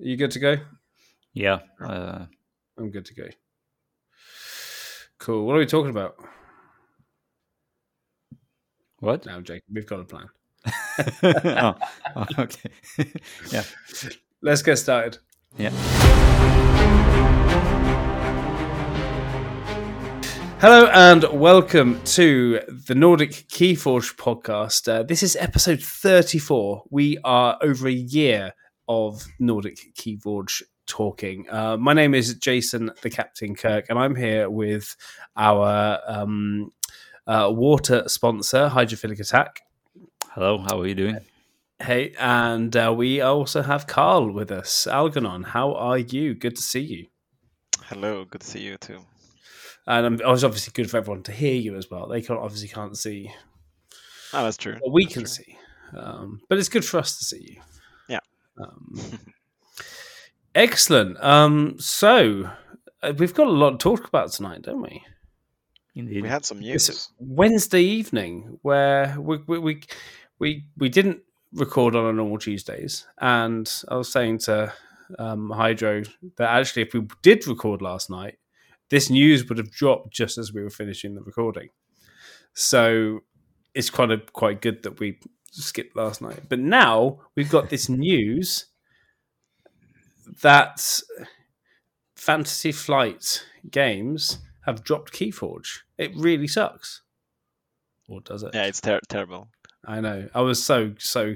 [0.00, 0.56] you good to go?
[1.34, 1.58] Yeah.
[1.80, 2.26] Uh,
[2.78, 3.24] I'm good to go.
[5.18, 5.44] Cool.
[5.44, 6.16] What are we talking about?
[9.00, 9.26] what?
[9.26, 10.28] Now, Jake, we've got a plan.
[11.22, 11.74] oh,
[12.16, 12.70] oh, okay.
[13.52, 13.64] yeah.
[14.40, 15.18] Let's get started.
[15.56, 15.70] Yeah.
[20.60, 24.88] Hello and welcome to the Nordic Keyforge podcast.
[24.88, 26.84] Uh, this is episode 34.
[26.90, 28.54] We are over a year
[28.88, 31.48] of Nordic Keyforge talking.
[31.50, 34.96] Uh, my name is Jason, the Captain Kirk, and I'm here with
[35.36, 36.70] our um,
[37.26, 39.60] uh, water sponsor, Hydrophilic Attack.
[40.30, 40.58] Hello.
[40.58, 41.18] How are you doing?
[41.80, 44.86] Hey, and uh, we also have Carl with us.
[44.86, 46.34] Algernon, how are you?
[46.34, 47.06] Good to see you.
[47.84, 49.00] Hello, good to see you too.
[49.86, 52.08] And um, it was obviously good for everyone to hear you as well.
[52.08, 53.30] They can't, obviously can't see
[54.34, 54.76] Oh, that's true.
[54.80, 55.28] what we That's can true.
[55.28, 55.58] see,
[55.96, 57.60] um, but it's good for us to see you.
[58.58, 58.64] Yeah.
[58.64, 59.18] Um,
[60.54, 61.22] excellent.
[61.22, 62.50] Um, so
[63.02, 65.02] uh, we've got a lot to talk about tonight, don't we?
[65.94, 66.22] Indeed.
[66.22, 67.08] We had some It's news.
[67.18, 69.82] Wednesday evening where we we we
[70.38, 74.72] we, we didn't record on a normal Tuesdays, and I was saying to
[75.18, 76.02] um, Hydro
[76.36, 78.38] that actually, if we did record last night,
[78.90, 81.70] this news would have dropped just as we were finishing the recording.
[82.54, 83.20] So
[83.74, 85.18] it's kind of quite good that we
[85.50, 86.42] skipped last night.
[86.48, 88.66] But now we've got this news
[90.42, 91.00] that
[92.16, 95.78] Fantasy Flight games have dropped Keyforge.
[95.96, 97.02] It really sucks.
[98.08, 98.50] Or does it?
[98.54, 99.48] Yeah, it's ter- terrible.
[99.84, 100.28] I know.
[100.34, 101.34] I was so so.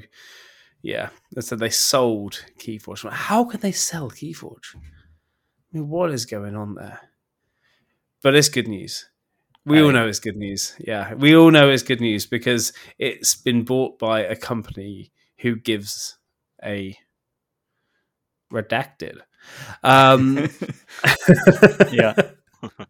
[0.83, 3.09] Yeah, they said they sold Keyforge.
[3.09, 4.75] How can they sell Keyforge?
[4.75, 4.81] I
[5.73, 7.01] mean, what is going on there?
[8.23, 9.09] But it's good news.
[9.65, 10.75] We all know it's good news.
[10.81, 15.55] Yeah, we all know it's good news because it's been bought by a company who
[15.57, 16.19] gives
[16.65, 16.97] a
[18.53, 19.19] redacted.
[19.83, 20.49] Um,
[21.93, 22.15] yeah.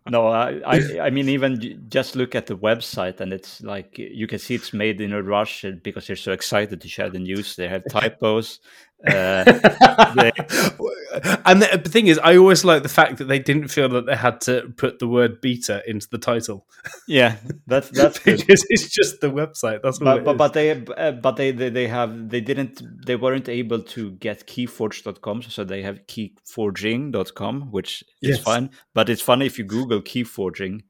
[0.07, 4.27] No, I, I, I mean, even just look at the website, and it's like you
[4.27, 7.57] can see it's made in a rush because they're so excited to share the news.
[7.57, 8.61] They have typos.
[9.07, 9.45] Uh,
[11.45, 14.17] and the, thing is, I always like the fact that they didn't feel that they
[14.17, 16.67] had to put the word beta into the title.
[17.09, 17.37] yeah,
[17.67, 18.39] that's that's good.
[18.39, 19.81] because it's just the website.
[19.83, 23.49] That's But, but, but they uh, but they, they they have they didn't they weren't
[23.49, 28.39] able to get keyforge.com so they have keyforging.com which is Yes.
[28.41, 30.83] fine but it's funny if you google keyforging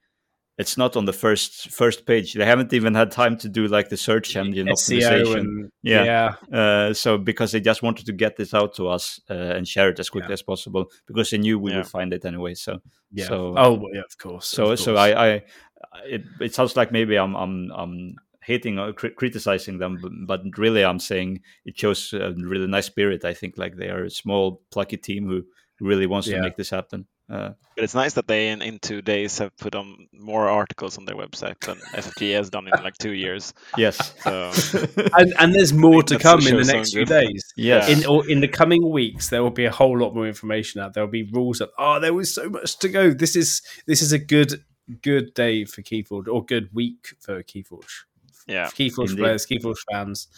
[0.58, 3.88] it's not on the first first page they haven't even had time to do like
[3.88, 6.04] the search engine SEO optimization and Yeah.
[6.04, 9.66] yeah, uh, so because they just wanted to get this out to us uh, and
[9.66, 10.34] share it as quickly Yeah.
[10.34, 11.78] as possible because they knew we Yeah.
[11.78, 12.80] would find it anyway so
[13.12, 13.26] yeah.
[13.28, 14.46] So- oh, well, yeah, of course.
[14.46, 14.96] so of so.
[14.96, 15.42] I, I
[16.06, 20.58] it, it sounds like maybe I'm I'm I'm hating or cri- criticizing them, but, but
[20.58, 23.24] really I'm saying it shows a really nice spirit.
[23.24, 25.44] I think like they are a small plucky team who
[25.80, 27.06] really wants to make this happen.
[27.32, 30.98] Uh, But it's nice that they, in, in two days, have put on more articles
[30.98, 33.54] on their website than FFG has done in like two years.
[33.78, 34.50] yes, So
[35.18, 37.42] and, and there's more to come in the next few good- days.
[37.56, 40.82] yes, In or in the coming weeks, there will be a whole lot more information
[40.82, 40.92] out.
[40.92, 43.10] There will be rules that oh, there was so much to go.
[43.14, 44.62] This is this is a good
[45.00, 48.04] good day for Keyforge or good week for Keyforge.
[48.46, 49.18] yeah, Keyforge Indeed.
[49.22, 50.28] players, Keyforge fans.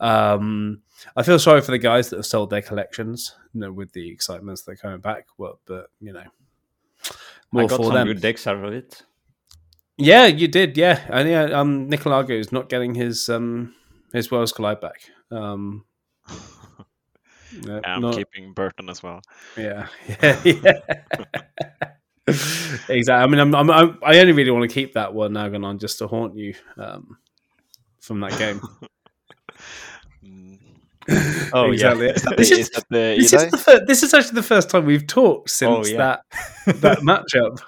[0.00, 0.82] Um,
[1.16, 4.10] I feel sorry for the guys that have sold their collections, you know, with the
[4.10, 5.26] excitements that are coming back.
[5.38, 6.24] Well, but you know,
[7.52, 8.06] more I got for some them.
[8.08, 9.02] good decks out of it.
[9.96, 10.76] Yeah, you did.
[10.76, 13.74] Yeah, and yeah, um, Nicolago is not getting his um
[14.12, 15.02] his Worlds Collide back.
[15.30, 15.84] Um,
[17.66, 19.20] yeah, I'm not- keeping Burton as well.
[19.56, 19.88] yeah,
[20.22, 20.80] yeah, yeah.
[22.88, 23.12] exactly.
[23.12, 25.64] I mean, I'm, I'm, I'm, I only really want to keep that one now going
[25.64, 27.18] on just to haunt you um,
[28.00, 28.60] from that game.
[31.54, 31.92] Oh, yeah.
[31.92, 32.06] exactly.
[32.14, 34.70] Is that the, This is is, the this, is the this is actually the first
[34.70, 35.96] time we've talked since yeah.
[35.98, 36.20] that
[36.80, 37.58] that matchup.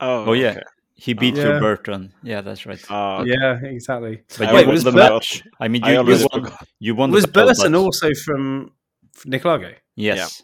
[0.00, 0.50] Oh, Oh, yeah.
[0.50, 0.62] okay.
[0.94, 1.54] He beat Yeah.
[1.54, 2.12] you, Burton.
[2.22, 2.80] Yeah, that's right.
[2.88, 3.30] Oh, okay.
[3.32, 4.22] Yeah, exactly.
[4.38, 5.42] But I you Wait, won was the Bur- match.
[5.58, 6.44] I mean, you, already you won.
[6.44, 6.68] forgot.
[6.78, 7.10] You won.
[7.10, 8.70] Was battle, Burton also from,
[9.12, 9.74] from Nicolago?
[9.96, 10.42] Yes.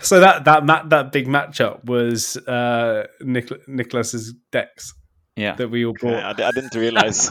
[0.00, 4.94] So that that ma- that big matchup was uh, Nic- Nicholas's decks
[5.36, 5.54] Yeah.
[5.56, 6.40] that we all Okay, bought.
[6.40, 7.30] I, I didn't realize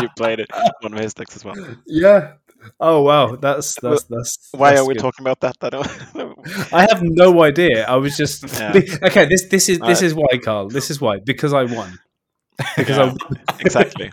[0.00, 0.50] you played it
[0.80, 1.54] one of his decks as well.
[1.86, 2.34] Yeah.
[2.80, 4.36] Oh wow, that's that's that's.
[4.52, 4.96] Why that's are we good.
[4.96, 5.56] talking about that?
[5.60, 5.88] I don't.
[6.72, 7.86] I have no idea.
[7.86, 8.82] I was just Yeah.
[9.02, 9.26] okay.
[9.26, 10.70] This this is this Uh, is why, Carl.
[10.70, 11.98] This is why because I won.
[12.76, 13.12] Because Yeah, I
[13.58, 14.12] exactly.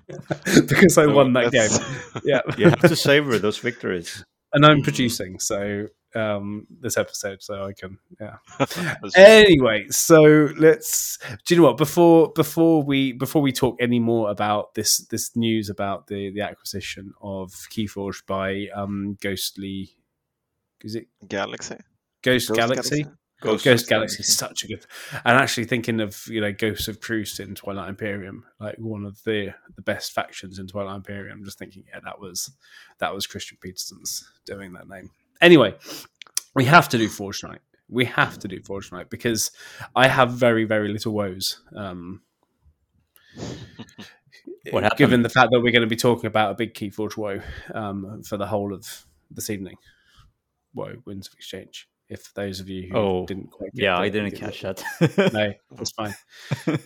[0.67, 1.79] because I So won that game.
[2.23, 4.23] Yeah, you have to savor those victories.
[4.53, 4.81] and I'm Mm.
[4.81, 8.37] producing so um this episode, so I can yeah.
[9.15, 14.29] anyway so let's do you know what before before we before we talk any more
[14.29, 19.91] about this this news about the the acquisition of keyforge by um ghostly
[20.83, 21.77] Is it Galaxy?
[22.21, 23.05] Ghost, Ghost Galaxy?
[23.39, 24.83] Ghost, Ghost Galaxy is such a good,
[25.23, 29.23] and actually thinking of you know Ghosts of Creuss in Twilight Imperium, like one of
[29.25, 31.37] the the best factions in Twilight Imperium.
[31.37, 32.49] I'm just thinking, yeah, that was
[32.97, 35.11] that was Christian Petersen's doing that name.
[35.41, 35.75] Anyway,
[36.55, 37.59] we have to do Forge Night.
[37.89, 39.51] We have to do Forge Night because
[39.95, 41.61] I have very very little woes.
[41.75, 42.21] Um,
[44.97, 47.41] given the fact that we're going to be talking about a big Keyforge woe
[47.73, 49.75] um, for the whole of this evening,
[50.73, 51.87] woe Winds of exchange.
[52.09, 54.81] If those of you who Oh, didn't quite, get yeah, I didn't catch that.
[55.33, 56.13] no, that's fine.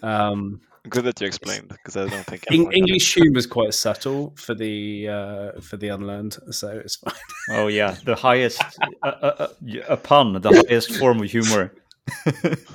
[0.01, 3.45] Um, Good that you explained because I don't think Eng- anyone got English humor is
[3.45, 7.13] quite subtle for the uh, for the unlearned, so it's fine.
[7.51, 8.63] oh yeah, the highest
[9.03, 9.47] uh, uh, uh,
[9.87, 11.73] a pun, the highest form of humor.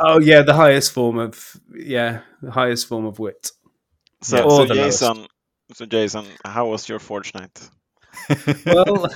[0.00, 3.50] Oh yeah, the highest form of yeah, the highest form of wit.
[4.22, 5.00] So, Or so the lowest.
[5.00, 5.26] Jason,
[5.74, 7.68] so Jason, how was your Forge night?
[8.64, 9.08] Well,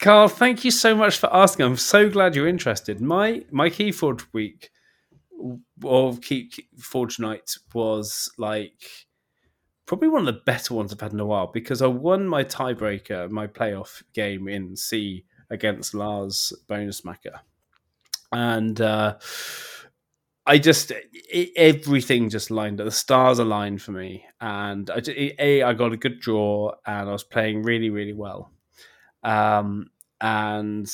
[0.00, 1.66] Carl, thank you so much for asking.
[1.66, 3.00] I'm so glad you're interested.
[3.00, 4.70] My my Keyforge week
[5.82, 9.06] or Key Forge night was like
[9.86, 12.44] probably one of the better ones I've had in a while because I won my
[12.44, 17.40] tiebreaker, my playoff game in C against Lars Bonusmacher,
[18.32, 19.16] and uh,
[20.46, 22.86] I just i everything just lined up.
[22.86, 25.02] The stars aligned for me, and I,
[25.38, 28.52] a I got a good draw, and I was playing really really well.
[29.22, 29.90] Um,
[30.20, 30.90] and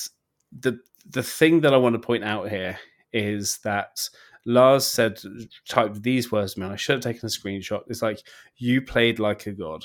[0.59, 0.79] the
[1.09, 2.79] the thing that I want to point out here
[3.13, 4.09] is that
[4.45, 5.21] Lars said
[5.69, 6.65] typed these words to me.
[6.65, 7.83] and I should have taken a screenshot.
[7.89, 8.23] It's like
[8.57, 9.85] you played like a god.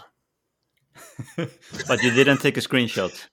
[1.35, 3.27] but you didn't take a screenshot.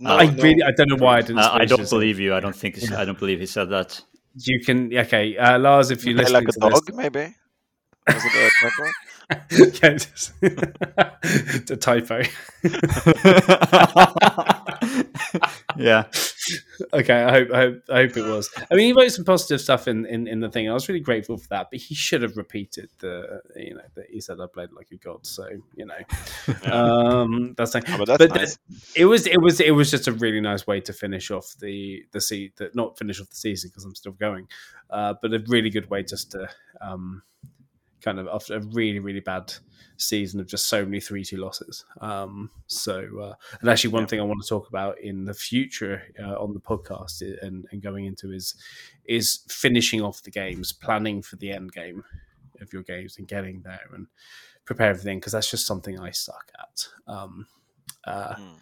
[0.00, 0.42] No, I no.
[0.42, 1.38] really I don't know why I didn't.
[1.38, 2.34] Uh, I don't believe you.
[2.34, 2.78] I don't think.
[2.92, 4.00] I don't believe he said that.
[4.36, 5.90] You can okay, uh, Lars.
[5.90, 7.34] If you You listen like a to this, dog, maybe.
[8.06, 8.90] Was it a typo?
[9.82, 10.32] yeah, just
[11.70, 12.22] a typo.
[15.76, 16.04] yeah.
[16.92, 18.50] okay, I hope, I hope I hope it was.
[18.70, 20.68] I mean, he wrote some positive stuff in, in, in the thing.
[20.68, 24.06] I was really grateful for that, but he should have repeated the you know that
[24.10, 25.26] he said I played like a god.
[25.26, 25.94] So you know,
[26.64, 26.72] Yeah.
[26.72, 28.58] um, that's like, Oh, but but nice.
[28.94, 32.04] it was it was it was just a really nice way to finish off the
[32.12, 34.46] the that not finish off the season because I'm still going,
[34.90, 36.48] uh, but a really good way just to
[36.80, 37.22] um,
[38.02, 39.52] kind of after a really really bad
[39.96, 41.84] season of just so many three two losses.
[42.00, 44.06] Um, so uh, and actually one Yeah.
[44.06, 47.82] thing I want to talk about in the future uh, on the podcast and, and
[47.82, 48.54] going into is
[49.04, 52.02] is finishing off the games, planning for the end game
[52.60, 54.06] of your games and getting there and
[54.64, 56.88] prepare everything because that's just something I suck at.
[57.06, 57.46] Um,
[58.04, 58.54] uh, Mm.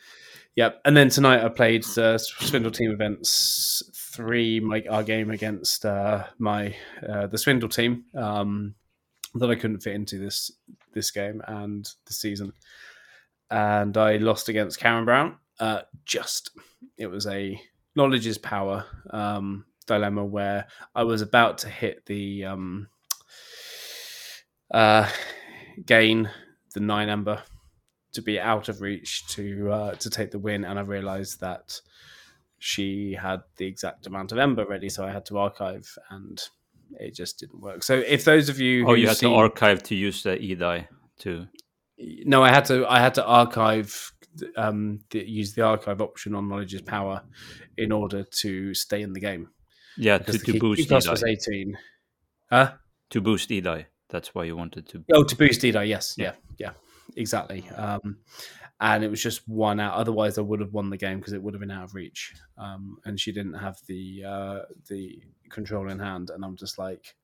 [0.57, 0.81] Yep.
[0.87, 6.25] And then tonight I played uh, Swindle Team Events three, my our game against uh,
[6.39, 6.75] my
[7.09, 8.75] uh, the Swindle team um,
[9.39, 10.51] that I couldn't fit into this
[10.95, 12.53] this game and the season,
[13.51, 15.39] and I lost against Karen Brown.
[15.61, 16.51] Uh, just
[16.97, 17.61] it was a
[17.97, 22.89] knowledge is power um, dilemma where I was about to hit the um,
[24.71, 25.09] uh,
[25.85, 26.31] gain
[26.75, 27.43] the nine ember
[28.13, 31.81] to be out of reach to uh, to take the win, and I realised that
[32.59, 36.41] she had the exact amount of ember ready, so I had to archive, and
[37.01, 37.83] it just didn't work.
[37.83, 40.55] So if those of you Oh, you had see, to archive to use the e
[40.55, 40.89] die
[41.19, 41.47] too.
[41.99, 44.13] no, I had to I had to archive
[44.57, 47.23] um the, use the archive option on knowledge's power
[47.77, 49.49] in order to stay in the game
[49.97, 51.77] Yeah, to, because the to key, boost key e was eighteen.
[52.51, 52.73] Huh?
[53.11, 53.87] To boost e die.
[54.11, 55.05] That's why you wanted to.
[55.13, 56.33] Oh, to boost Edo, yes, yeah, Yeah.
[56.59, 56.73] yeah,
[57.17, 57.69] exactly.
[57.77, 58.19] Um,
[58.81, 59.95] and it was just one out.
[59.95, 62.35] Otherwise, I would have won the game because it would have been out of reach.
[62.57, 64.59] Um, and she didn't have the uh,
[64.89, 67.15] the control in hand, and I'm just like,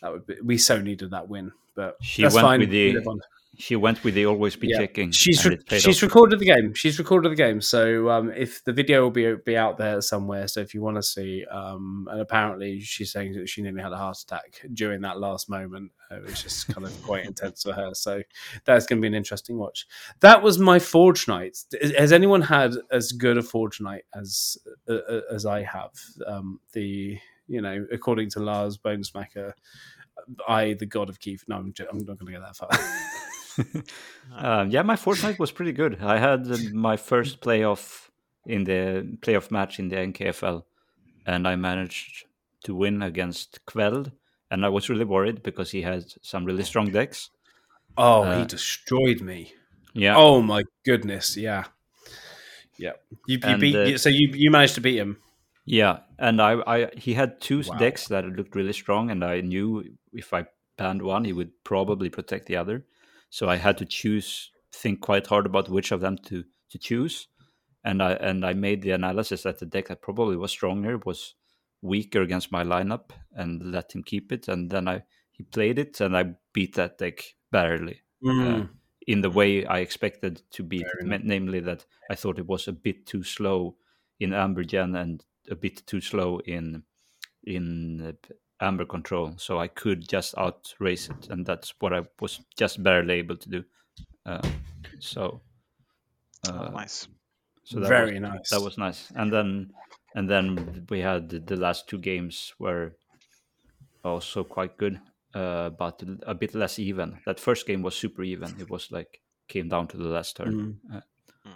[0.00, 0.36] that would be.
[0.42, 2.60] We so needed that win, but She that's went fine.
[2.60, 3.20] with the- we live on.
[3.58, 4.78] She went with the always be Yeah.
[4.78, 5.10] checking.
[5.10, 6.02] She's re- she's off.
[6.02, 6.72] recorded the game.
[6.72, 7.60] She's recorded the game.
[7.60, 10.96] So um, if the video will be be out there somewhere, so if you want
[10.96, 15.02] to see, um, and apparently she's saying that she nearly had a heart attack during
[15.02, 15.92] that last moment.
[16.10, 17.92] It was just kind of quite intense for her.
[17.94, 18.22] So
[18.64, 19.86] that's going to be an interesting watch.
[20.20, 21.58] That was my Forge night.
[21.98, 24.56] Has anyone had as good a Forge night as
[24.88, 25.92] uh, uh, as I have?
[26.26, 27.18] Um, the
[27.48, 29.52] you know, according to Lars Bonesmacker,
[30.48, 31.44] I the god of Keith.
[31.48, 32.70] No, I'm, I'm not going to go that far.
[34.34, 36.00] Um, yeah, my Fortnite was pretty good.
[36.02, 38.08] I had my first playoff
[38.46, 40.64] in the playoff match in the NKFL,
[41.26, 42.26] and I managed
[42.64, 44.12] to win against Kveld.
[44.50, 47.30] And I was really worried because he had some really strong decks.
[47.96, 49.54] Oh, Uh, he destroyed me.
[49.94, 51.64] Yeah, Oh my goodness, yeah,
[52.78, 52.92] yeah.
[53.26, 55.18] You, you And, beat uh, so you you managed to beat him.
[55.64, 56.00] yeah.
[56.18, 57.76] And I, I he had two Wow.
[57.78, 62.08] decks that looked really strong, and I knew if I banned one, he would probably
[62.08, 62.84] protect the other.
[63.32, 67.28] So I had to choose, think quite hard about which of them to to choose.
[67.84, 71.34] and I and I made the analysis that the deck that probably was stronger was
[71.82, 74.48] weaker against my lineup, and let him keep it.
[74.48, 78.02] And then I he played it, and I beat that deck barely.
[78.24, 78.64] Mm.
[78.64, 78.66] Uh,
[79.06, 82.72] in the way I expected to beat it, namely that I thought it was a
[82.72, 83.76] bit too slow
[84.20, 86.84] in Ambergen and a bit too slow in
[87.44, 88.12] in uh,
[88.62, 92.82] Amber Control, so I could just out race it, and that's what I was just
[92.82, 93.64] barely able to do.
[94.24, 94.40] Uh,
[95.00, 95.42] so,
[96.48, 97.08] uh, Oh, nice.
[97.64, 98.50] so that Very was, nice.
[98.50, 99.72] That was nice, and then
[100.14, 102.92] and then we had the, the last two games were
[104.04, 105.00] also quite good,
[105.34, 107.18] uh, but a bit less even.
[107.26, 108.54] That first game was super even.
[108.60, 110.78] It was like came down to the last turn.
[110.90, 110.96] Mm.
[110.96, 111.00] Uh,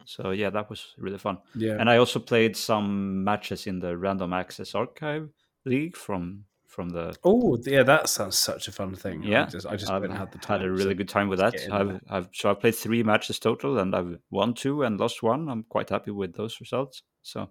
[0.04, 1.38] so yeah, that was really fun.
[1.54, 1.76] Yeah.
[1.78, 5.28] And I also played some matches in the Random Access Archive
[5.64, 6.44] League from
[6.76, 9.22] from the Oh, yeah, that sounds such a fun thing.
[9.22, 9.44] Yeah.
[9.44, 10.60] I just, I just I've haven't had the time.
[10.60, 11.54] had a really so- good time with that.
[11.72, 15.48] I've, I've so I played three matches total, and I've won two and lost one.
[15.48, 17.02] I'm quite happy with those results.
[17.22, 17.48] So,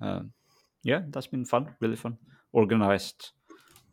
[0.00, 0.32] um,
[0.82, 2.16] yeah, that's been fun, really fun.
[2.52, 3.30] Organized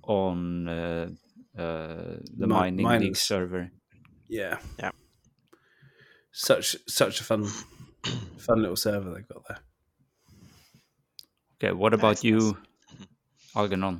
[0.04, 1.10] on uh,
[1.58, 3.70] uh, the Mi- mining league server.
[4.30, 4.58] Yeah.
[4.80, 4.92] Yeah.
[6.32, 7.46] Such such a fun
[8.38, 9.60] fun little server they've got there.
[11.62, 12.54] Okay, what about Nice, you, nice.
[13.56, 14.00] Algernon?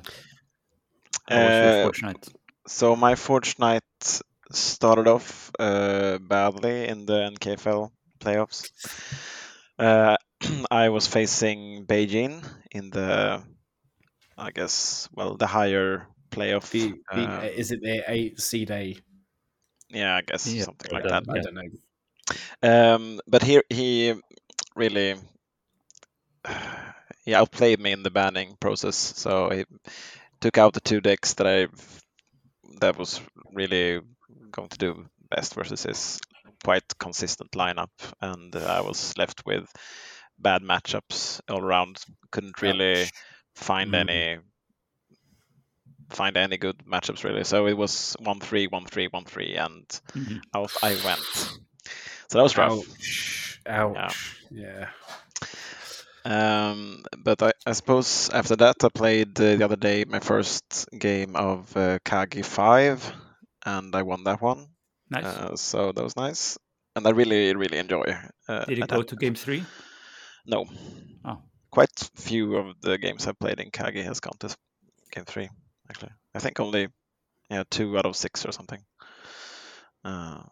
[1.30, 2.28] How was your Uh, fortnight?
[2.66, 4.22] So my Fortnite
[4.52, 8.70] started off uh, badly in the NKFL playoffs.
[9.78, 10.16] Uh,
[10.70, 13.42] I was facing Beijing in the,
[14.38, 16.70] I guess, well, the higher playoff.
[16.70, 18.96] The, the uh, is it the eight seed A?
[19.88, 21.32] yeah, I guess Yeah, something like that- that.
[21.32, 21.42] I Yeah.
[21.42, 21.70] don't know.
[22.62, 24.14] Um, but he he
[24.76, 25.16] really
[27.24, 28.96] he outplayed me in the banning process.
[28.96, 29.64] So he
[30.40, 31.68] took out the two decks that I
[32.80, 33.20] that was
[33.52, 34.00] really
[34.50, 36.20] going to do best versus his
[36.64, 39.68] quite consistent lineup, and I was left with
[40.38, 41.98] bad matchups all around.
[42.30, 43.06] Couldn't really
[43.54, 44.00] find Mhm.
[44.00, 44.38] any
[46.10, 47.44] find any good matchups really.
[47.44, 50.40] So it was one three, one three, one three, and Mhm.
[50.54, 51.20] out I went.
[52.28, 52.78] So that was rough.
[53.66, 53.96] Ouch.
[53.96, 54.42] Ouch.
[54.50, 54.90] Yeah.
[56.24, 60.88] Um, but I, I suppose after that, I played uh, the other day my first
[60.98, 63.12] game of uh, Kagi 5,
[63.66, 64.66] and I won that one.
[65.08, 65.24] Nice.
[65.24, 66.58] Uh, so that was nice.
[66.94, 68.04] And I really, really enjoy.
[68.48, 69.64] Uh, Did it go I- to game three?
[70.46, 70.66] No.
[71.24, 71.42] Oh.
[71.70, 74.56] Quite few of the games I've played in Kagi has gone to
[75.12, 75.48] game 3,
[75.88, 76.10] actually.
[76.34, 76.88] I think only
[77.50, 78.80] yeah, two out of six or something.
[80.04, 80.42] Uh,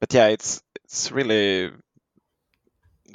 [0.00, 1.70] but yeah, it's it's really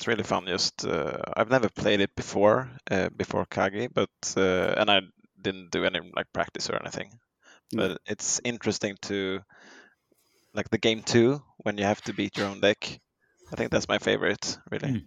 [0.02, 0.48] it's really fun.
[0.48, 5.02] Just uh, I've never played it before uh, before Kagi, but uh, and I
[5.40, 7.12] didn't do any like practice or anything.
[7.72, 7.90] No.
[7.90, 9.42] But it's interesting to
[10.56, 13.00] like the game two when you have to beat your own deck.
[13.54, 14.90] I think that's my favorite, really.
[14.90, 15.06] Mm.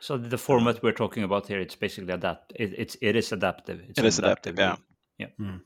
[0.00, 2.52] So the format we're talking about here, it's basically adapt.
[2.56, 3.78] It, it's it is adaptive.
[3.88, 4.76] It's It an is adaptive, yeah.
[5.20, 5.60] league.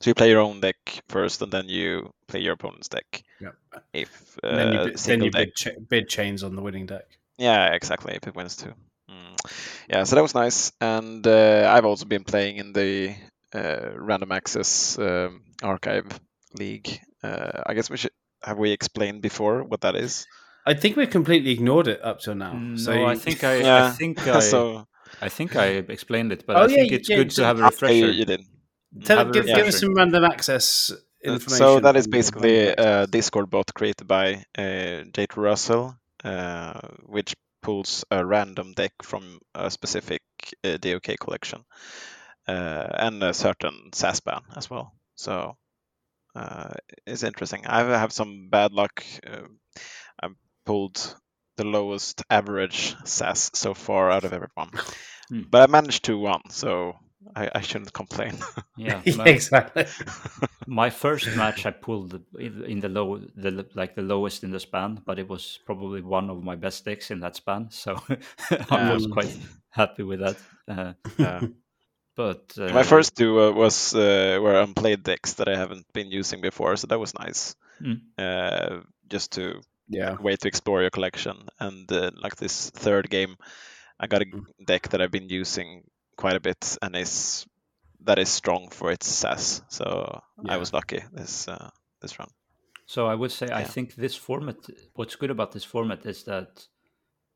[0.00, 0.76] So you play your own deck
[1.08, 3.22] first, and then you play your opponent's deck.
[3.38, 3.52] Yeah.
[3.92, 6.62] If And then you, uh, bid- then you deck bid, cha- bid chains on the
[6.62, 7.04] winning deck.
[7.38, 8.14] Yeah, exactly.
[8.14, 8.72] If it wins too.
[9.10, 9.36] Mm.
[9.88, 10.72] Yeah, so that was nice.
[10.80, 13.14] And uh, I've also been playing in the
[13.54, 16.06] uh, random access um, archive
[16.54, 17.00] league.
[17.22, 18.12] Uh, I guess we should
[18.42, 20.26] have we explained before what that is.
[20.66, 22.52] I think we've completely ignored it up till now.
[22.54, 24.86] No, so I think I, I think I, so
[25.20, 27.44] I think I explained it, but Oh, I yeah, think you- it's yeah, good to
[27.44, 27.94] have a Ah, refresher.
[28.06, 28.40] you, you did.
[29.04, 31.66] Tell, have a give, give us some random access Uh, information.
[31.66, 38.04] So that is basically a Discord bot created by uh, Jade Russell, uh, which pulls
[38.10, 40.22] a random deck from a specific
[40.64, 41.64] uh, DOK collection
[42.48, 44.94] uh, and a certain SAS ban as well.
[45.16, 45.56] So
[46.34, 46.74] uh,
[47.06, 47.66] it's interesting.
[47.66, 49.04] I have some bad luck.
[49.26, 49.48] Uh,
[50.22, 50.28] I
[50.66, 51.16] pulled
[51.56, 54.70] the lowest average SAS so far out of everyone,
[55.28, 55.44] Hmm.
[55.50, 56.94] but I managed to one, so
[57.34, 58.38] I, I shouldn't complain.
[58.76, 59.86] Yeah, yeah, my, exactly.
[60.66, 64.60] my first match I pulled in in the low, the like the lowest in the
[64.60, 68.02] span, but it was probably one of my best decks in that span, so
[68.70, 69.32] I was Um, quite
[69.70, 70.40] happy with that.
[70.66, 71.46] Uh, Yeah.
[72.16, 76.10] but uh, My first two uh, was uh, were unplayed decks that I haven't been
[76.10, 77.54] using before, so that was nice.
[77.80, 78.00] Mm.
[78.18, 80.18] Uh, just to Yeah.
[80.18, 83.36] way to explore your collection, and uh, like this third game,
[84.00, 84.44] I got a Mm.
[84.66, 85.84] deck that I've been using
[86.16, 87.46] quite a bit, and is
[88.04, 89.62] that is strong for its SAS.
[89.68, 92.28] So I was lucky this uh, this run.
[92.86, 94.56] So I would say I think this format.
[94.94, 96.66] What's good about this format is that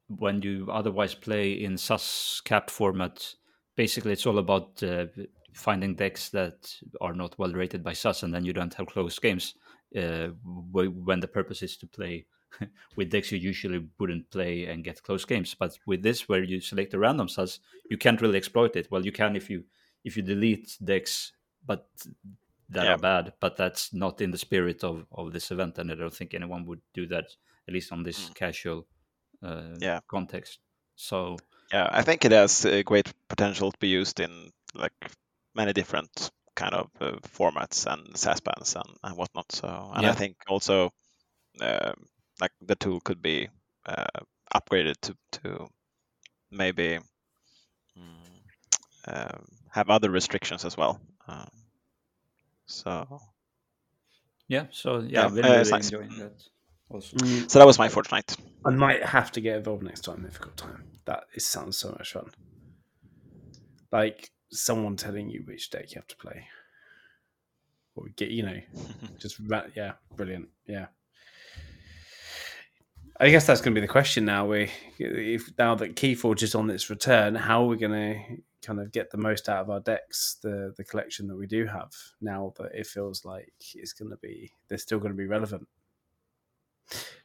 [0.09, 3.35] when you otherwise play in SAS cap format,
[3.77, 5.07] basically it's all about uh,
[5.55, 9.19] finding decks that are not well rated by SAS, and then you don't have close
[9.19, 9.55] games
[9.97, 12.27] uh, when the purpose is to play
[12.97, 15.55] with decks you usually wouldn't play and get close games.
[15.55, 18.89] But with this, where you select the random size, you can't really exploit it.
[18.91, 19.65] Well, you can if you
[20.05, 21.33] if you delete decks,
[21.67, 21.89] but
[22.71, 22.95] that yeah.
[22.95, 23.33] are bad.
[23.41, 26.67] But that's not in the spirit of of this event, and I don't think anyone
[26.67, 27.27] would do that,
[27.67, 28.35] at least on this mm.
[28.35, 28.87] casual
[29.43, 30.01] uh, yeah.
[30.09, 30.59] context.
[30.97, 31.37] So
[31.73, 34.93] yeah, I think it has a great potential to be used in like
[35.55, 39.53] many different kind of uh, formats and SAS bands and, and whatnot.
[39.53, 40.11] So, and yeah.
[40.11, 40.91] I think also
[41.61, 41.93] uh,
[42.41, 43.49] like the tool could be
[43.87, 44.21] uh,
[44.55, 45.69] upgraded to to
[46.51, 46.99] maybe
[49.09, 51.01] um, have other restrictions as well.
[51.27, 51.49] Um,
[52.67, 53.21] so
[54.49, 56.43] yeah, so yeah, yeah really, really enjoying that.
[56.91, 57.17] Also.
[57.17, 57.51] Mm.
[57.51, 58.37] So that was my fortnight.
[58.65, 60.85] I might have to get involved next time if I've got time.
[61.05, 62.31] That it sounds so much fun.
[63.93, 66.47] Like someone telling you which deck you have to play,
[67.95, 68.61] or get you know,
[69.19, 69.41] just
[69.75, 70.87] yeah, brilliant, yeah.
[73.21, 74.47] I guess that's going to be the question now.
[74.47, 78.81] We, if now that Keyforge is on its return, how are we going to kind
[78.81, 81.91] of get the most out of our decks, the the collection that we do have
[82.21, 85.67] now that it feels like it's going to be they're still going to be relevant.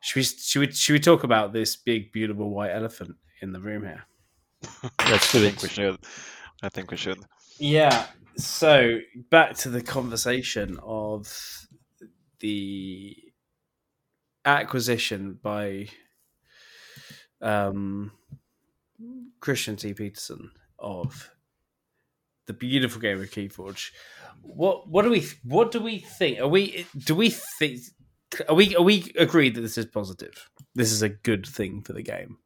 [0.02, 3.60] Should we should we should we talk about this big beautiful white elephant in the
[3.60, 4.04] room here?
[5.10, 5.62] Let's do it.
[5.62, 5.98] we should.
[6.62, 7.20] I think we should.
[7.60, 8.08] Yeah.
[8.36, 11.28] So back to the conversation of
[12.40, 13.16] the
[14.46, 15.88] acquisition by
[17.42, 18.12] um,
[19.40, 19.94] Christian T.
[19.94, 21.30] Petersen of
[22.46, 23.92] the beautiful game of Keyforge.
[24.42, 26.40] What what do we what do we think?
[26.40, 27.82] Are we do we think
[28.50, 30.50] are we are we agreed that this is positive?
[30.76, 32.38] This is a good thing for the game.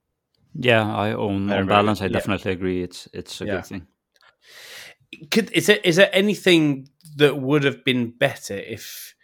[0.53, 2.01] Yeah, I own on balance.
[2.01, 2.57] I definitely yeah.
[2.57, 2.83] agree.
[2.83, 3.55] It's it's a yeah.
[3.55, 3.87] good thing.
[5.31, 9.15] Could is there is there anything that would have been better if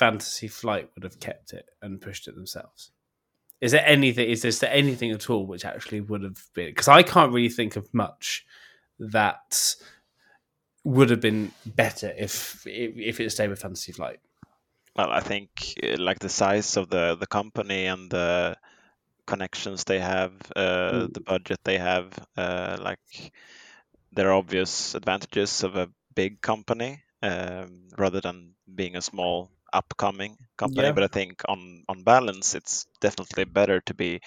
[0.00, 2.90] Fantasy Flight would have kept it and pushed it themselves?
[3.60, 4.30] Is there anything?
[4.30, 6.70] Is there anything at all which actually would have been?
[6.70, 8.46] Because I can't really think of much
[8.98, 9.76] that
[10.84, 14.20] would have been better if if, it stayed with Fantasy Flight.
[14.96, 15.50] Well, I think
[15.82, 18.56] uh, like the size of the the company and the
[19.26, 21.12] connections they have, uh, mm.
[21.12, 22.08] the budget they have,
[22.38, 23.32] uh, like
[24.12, 30.36] there are obvious advantages of a big company um, rather than being a small upcoming
[30.56, 30.88] company.
[30.88, 30.92] Yeah.
[30.92, 34.20] But I think on on balance, it's definitely better to be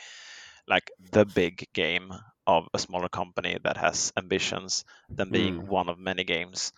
[0.67, 2.13] like the big game
[2.45, 5.67] of a smaller company that has ambitions than being mm.
[5.67, 6.73] one of many games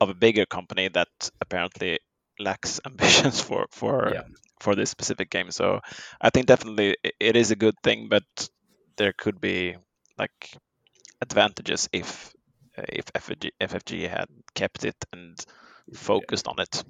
[0.00, 1.98] of a bigger company that apparently
[2.38, 4.22] lacks ambitions for for yeah.
[4.60, 5.50] for this specific game.
[5.50, 5.80] So
[6.20, 8.24] I think definitely it is a good thing, but
[8.96, 9.76] there could be
[10.18, 10.56] like
[11.20, 12.32] advantages if
[12.76, 15.38] if FFG, FFG had kept it and
[15.94, 16.84] focused on it.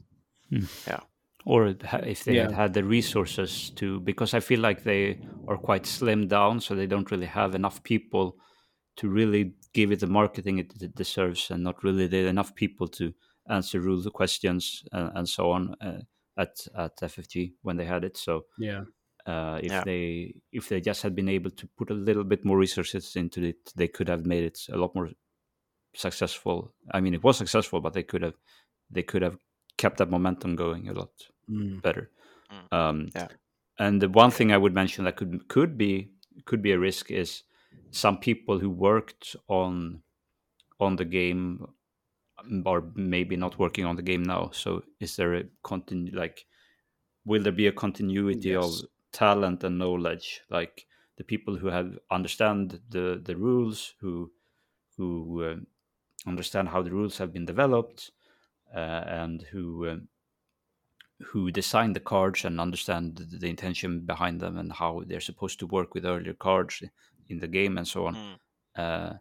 [0.54, 0.86] Mm.
[0.86, 1.00] Yeah.
[1.46, 1.74] Or
[2.06, 2.44] if they yeah.
[2.44, 6.74] had had the resources to, because I feel like they are quite slimmed down, so
[6.74, 8.36] they don't really have enough people
[8.96, 13.12] to really give it the marketing it deserves, and not really enough people to
[13.50, 16.00] answer rule questions and, and so on uh,
[16.38, 18.16] at at FFG when they had it.
[18.16, 18.84] So yeah,
[19.26, 19.84] uh, if yeah.
[19.84, 23.42] they if they just had been able to put a little bit more resources into
[23.42, 25.10] it, they could have made it a lot more
[25.94, 26.74] successful.
[26.92, 28.34] I mean, it was successful, but they could have
[28.90, 29.36] they could have
[29.76, 31.10] kept that momentum going a lot
[31.50, 31.80] mm.
[31.82, 32.10] better.
[32.50, 32.76] Mm.
[32.76, 33.28] Um, yeah.
[33.78, 36.10] And the one thing I would mention that could could be
[36.44, 37.42] could be a risk is
[37.90, 40.02] some people who worked on
[40.80, 41.66] on the game
[42.66, 44.50] are maybe not working on the game now.
[44.52, 46.46] So is there a continue like
[47.24, 48.64] will there be a continuity yes.
[48.64, 48.72] of
[49.12, 54.30] talent and knowledge like the people who have understand the the rules who
[54.96, 55.56] who uh,
[56.26, 58.23] understand how the rules have been developed uh,
[58.78, 59.96] and who uh,
[61.26, 65.58] who design the cards and understand the, the, intention behind them and how they're supposed
[65.60, 66.82] to work with earlier cards
[67.28, 68.38] in the game and so on.
[68.76, 69.20] Mm.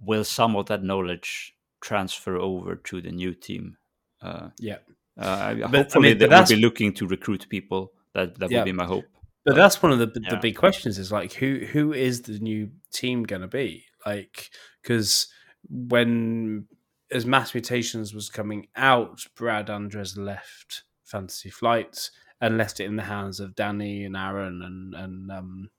[0.00, 3.76] will some of that knowledge transfer over to the new team.
[4.20, 4.78] Uh, yeah.
[5.18, 7.92] Uh, but, hopefully, I mean, they will be looking to recruit people.
[8.14, 8.58] That that yeah.
[8.58, 9.04] would be my hope.
[9.44, 10.40] But that's one of the the yeah.
[10.40, 13.84] big questions: is like who who is the new team going to be?
[14.06, 14.50] Like
[14.82, 15.28] because
[15.68, 16.66] when
[17.14, 22.96] as mass mutations was coming out, Brad Andres left Fantasy Flight and left it in
[22.96, 25.70] the hands of Danny and Aaron and and um,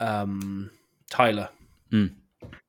[0.00, 0.70] um,
[1.10, 1.48] Tyler.
[1.92, 2.14] Mm.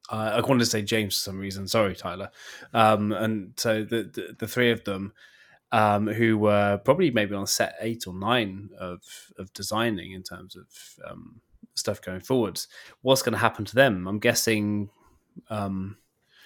[0.10, 1.68] Uh, I wanted to say James for some reason.
[1.68, 2.30] Sorry, Tyler.
[2.74, 5.14] Um, and so the, the, the three of them,
[5.72, 9.02] um, who were probably maybe on set eight or nine of
[9.40, 10.68] of designing in terms of
[11.10, 11.42] um,
[11.74, 12.68] stuff going forwards.
[13.02, 14.08] What's going to happen to them?
[14.08, 14.92] I'm guessing.
[15.50, 15.98] Um,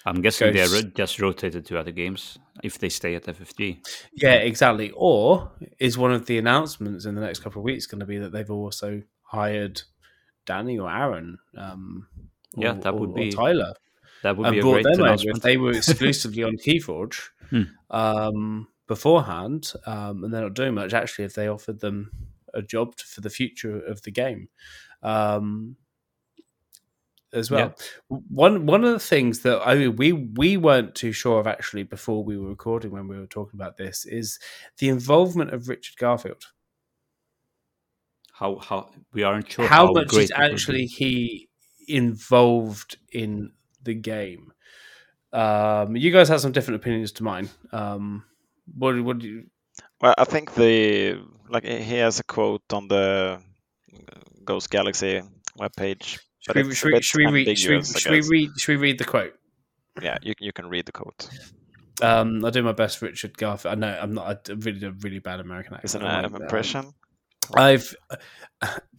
[0.06, 3.80] I'm guessing goes- they're just rotated to other games if they stay at FFG.
[4.14, 4.90] Yeah, exactly.
[4.96, 8.18] Or is one of the announcements in the next couple of weeks going to be
[8.18, 9.82] that they've also hired
[10.46, 11.38] Danny or Aaron?
[11.56, 12.06] Um,
[12.56, 13.74] or, Yeah, that would or- or be Tyler.
[14.22, 15.36] That would be a great them over announcement.
[15.36, 17.62] if they were exclusively on Keyforge Hmm.
[17.90, 20.92] um, beforehand, um, and they're not doing much.
[20.94, 22.10] Actually, if they offered them
[22.54, 24.48] a job for the future of the game,
[25.02, 25.76] um,
[27.32, 27.74] as well.
[28.08, 31.82] One one of the things that I mean, we we weren't too sure of actually
[31.82, 34.38] before we were recording when we were talking about this is
[34.78, 36.44] the involvement of Richard Garfield.
[38.32, 40.52] how how we aren't sure how, how, much great is it would be.
[40.52, 41.48] actually he
[41.88, 44.52] involved in the game.
[45.32, 47.48] Um, you guys have some different opinions to mine.
[47.72, 48.24] Um,
[48.74, 49.44] what what do you?
[50.00, 53.40] Well, I think the like he has a quote on the
[54.44, 55.22] Ghost Galaxy
[55.58, 56.18] webpage.
[56.48, 58.50] Should but we, should, we, should, we read, should, we, should we read?
[58.56, 59.34] Should we read the quote?
[60.00, 61.28] Yeah, you you can read the quote.
[62.00, 63.72] Um, I'll do my best, Richard Garfield.
[63.72, 64.48] I know I'm not.
[64.48, 65.84] I really a really bad American accent.
[65.84, 66.94] It's an I uh, won't, um, impression.
[67.54, 67.94] I've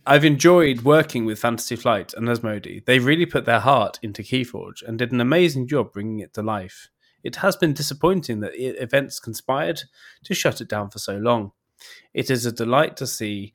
[0.06, 2.86] I've enjoyed working with Fantasy Flight and Asmodee.
[2.86, 6.42] They really put their heart into Keyforge and did an amazing job bringing it to
[6.42, 6.90] life.
[7.24, 9.82] It has been disappointing that events conspired
[10.24, 11.52] to shut it down for so long.
[12.14, 13.54] It is a delight to see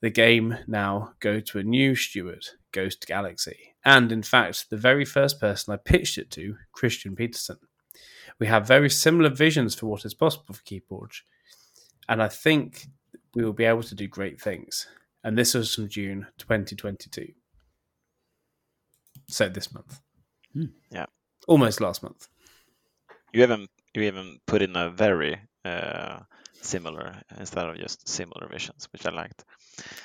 [0.00, 5.04] the game now go to a new steward, Ghost Galaxy, and in fact, the very
[5.04, 7.58] first person I pitched it to, Christian Petersen.
[8.38, 11.22] We have very similar visions for what is possible for Keyforge,
[12.08, 12.86] and I think
[13.34, 14.86] we will be able to do great things.
[15.22, 17.32] And this was from June 2022.
[19.28, 20.00] So this month.
[20.52, 20.66] Hmm.
[20.90, 21.06] Yeah.
[21.48, 22.28] Almost last month.
[23.32, 26.20] You haven't you haven't put in a very uh,
[26.62, 29.44] similar instead of just similar visions, which I liked.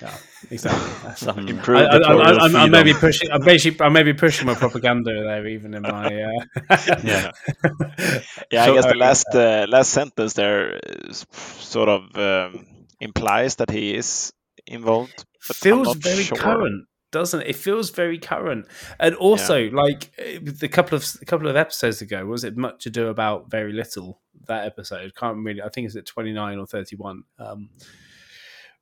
[0.01, 0.17] Yeah,
[0.51, 1.49] exactly.
[1.49, 3.31] Improve I, I, editorial I, I, I may be pushing.
[3.31, 6.05] I may, I may be pushing my propaganda there, even in my.
[6.07, 6.77] Uh...
[7.03, 7.31] Yeah.
[8.51, 10.79] Yeah, So, I guess the uh, last uh, last sentence there
[11.11, 12.65] sort of um,
[12.99, 14.33] implies that he is
[14.67, 15.25] involved.
[15.47, 16.37] but I'm feels very sure.
[16.37, 17.47] current, doesn't it?
[17.47, 18.67] It feels very current,
[18.99, 22.85] and also like eh, the couple of a couple of episodes ago, was it much
[22.85, 24.19] ado about very little?
[24.47, 25.61] That episode can't really.
[25.61, 27.23] I think it's at twenty nine or thirty one.
[27.39, 27.69] Um,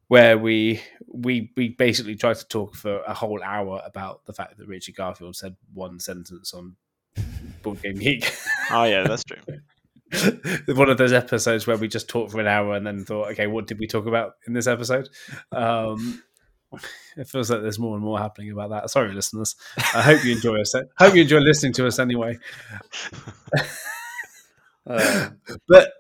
[0.10, 4.58] where we we we basically tried to talk for a whole hour about the fact
[4.58, 6.76] that Richard Garfield said one sentence on
[7.64, 8.30] Board Game Geek.
[8.72, 9.38] Oh yeah, that's true.
[10.76, 13.48] one of those episodes where we just talked for an hour and then thought, okay,
[13.48, 15.10] what did we talk about in this episode?
[15.52, 16.22] Um,
[17.18, 18.92] it feels like there's more and more happening about that.
[18.92, 19.56] Sorry, listeners.
[19.96, 20.76] I hope you enjoy us.
[21.00, 22.38] hope you enjoy listening to us anyway.
[24.88, 25.30] Uh,
[25.68, 25.94] But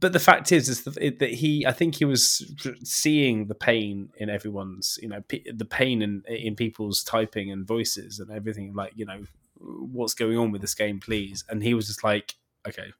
[0.00, 2.44] but the fact is, is that he, I think he was
[2.84, 8.18] seeing the pain in everyone's, you know, the pain in in people's typing and voices
[8.20, 8.74] and everything.
[8.74, 9.22] Like, you know,
[9.58, 11.44] what's going on with this game, please?
[11.48, 12.34] And he was just like,
[12.68, 12.92] okay,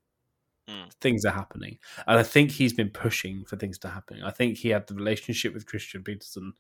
[0.69, 0.93] Mm.
[1.01, 4.23] things are happening, and I think he's been pushing for things to happen.
[4.25, 6.55] I think he had the relationship with Christian Petersen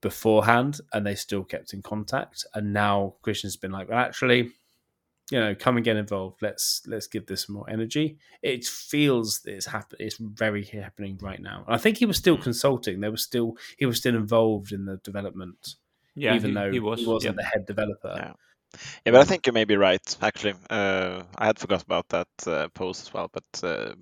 [0.00, 2.44] beforehand, and they still kept in contact.
[2.54, 4.50] And now Christian's been like, well, actually,
[5.30, 6.42] you know, come and get involved.
[6.42, 8.18] Let's let's give this more energy.
[8.42, 9.96] It feels that it's happen.
[10.00, 11.64] It's very happening right now.
[11.66, 12.42] And I think he was still Mm.
[12.42, 13.00] consulting.
[13.00, 15.76] There was still he was still involved in the development,
[16.14, 17.00] yeah, even he, though he was.
[17.00, 17.42] he wasn't yeah.
[17.42, 18.14] the head developer.
[18.16, 18.32] Yeah.
[19.04, 20.16] Yeah, but I think you may be right.
[20.22, 23.28] Actually, uh, I had forgot about that uh, post as well.
[23.32, 23.94] But uh,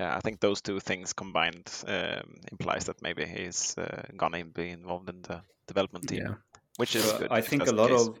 [0.00, 4.70] yeah, I think those two things combined um, implies that maybe he's uh, gonna be
[4.70, 6.34] involved in the development team, Yeah.
[6.76, 7.32] which is Well, good.
[7.32, 8.08] I think a lot case.
[8.08, 8.18] of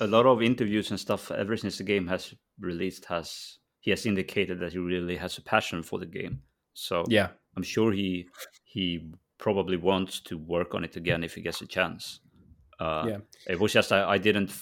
[0.00, 4.04] a lot of interviews and stuff ever since the game has released has he has
[4.06, 6.42] indicated that he really has a passion for the game.
[6.74, 8.28] So Yeah, I'm sure he
[8.64, 12.20] he probably wants to work on it again if he gets a chance.
[12.78, 13.18] Uh, Yeah.
[13.48, 14.52] It was just I, I didn't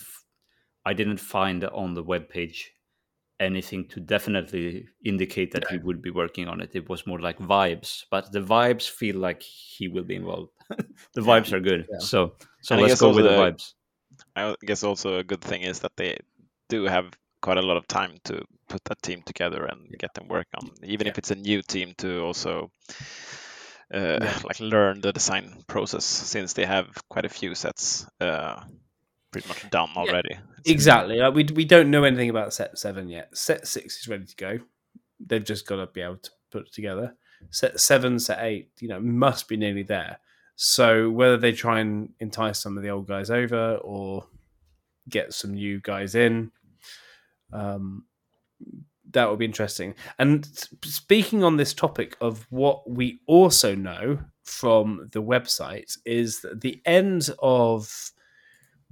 [0.84, 2.72] I didn't find on the web page
[3.40, 6.70] anything to definitely indicate that he would be working on it.
[6.74, 10.50] It was more like vibes, but the vibes feel like he will be involved.
[11.14, 11.98] the vibes are good, Yeah.
[12.00, 13.74] so so And let's go with the also the- vibes.
[14.36, 16.18] I guess also a good thing is that they
[16.68, 17.06] do have
[17.40, 20.70] quite a lot of time to put that team together and get them work on,
[20.82, 22.70] even if it's a new team to also
[23.94, 24.38] uh, Yeah.
[24.44, 28.60] like learn the design process since they have quite a few sets uh,
[29.30, 30.36] pretty much done already.
[30.66, 31.16] Exactly.
[31.18, 33.36] Like we we don't know anything about set seven yet.
[33.36, 34.58] Set six is ready to go.
[35.20, 37.14] They've just got to be able to put it together.
[37.50, 40.18] Set seven, set eight, you know, must be nearly there.
[40.60, 44.26] So whether they try and entice some of the old guys over or
[45.08, 46.50] get some new guys in,
[47.52, 48.06] um,
[49.12, 49.94] that would be interesting.
[50.18, 50.44] And
[50.82, 56.82] speaking on this topic of what we also know from the website is that the
[56.84, 58.10] end of